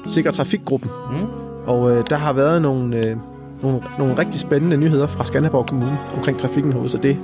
Sikker 0.06 0.30
Trafikgruppen. 0.30 0.90
Mm. 1.10 1.26
Og 1.66 1.90
øh, 1.90 2.04
der 2.10 2.16
har 2.16 2.32
været 2.32 2.62
nogle, 2.62 2.96
øh, 2.96 3.16
nogle, 3.62 3.80
nogle 3.98 4.18
rigtig 4.18 4.40
spændende 4.40 4.76
nyheder 4.76 5.06
fra 5.06 5.24
Skanderborg 5.24 5.66
Kommune 5.66 5.98
omkring 6.16 6.38
trafikken 6.38 6.72
herude, 6.72 6.88
så 6.88 6.98
det, 6.98 7.16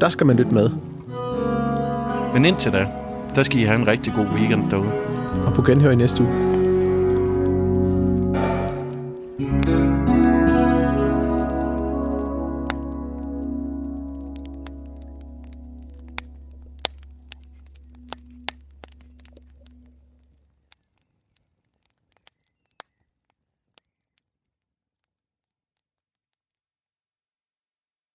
der 0.00 0.08
skal 0.08 0.26
man 0.26 0.36
lytte 0.36 0.54
med. 0.54 0.70
Men 2.34 2.44
indtil 2.44 2.72
da, 2.72 2.86
der 3.34 3.42
skal 3.42 3.58
I 3.58 3.62
have 3.62 3.80
en 3.80 3.86
rigtig 3.86 4.12
god 4.16 4.26
weekend 4.36 4.70
derude. 4.70 4.90
Og 5.46 5.52
på 5.52 5.62
genhør 5.62 5.90
i 5.90 5.96
næste 5.96 6.22
uge. 6.22 6.59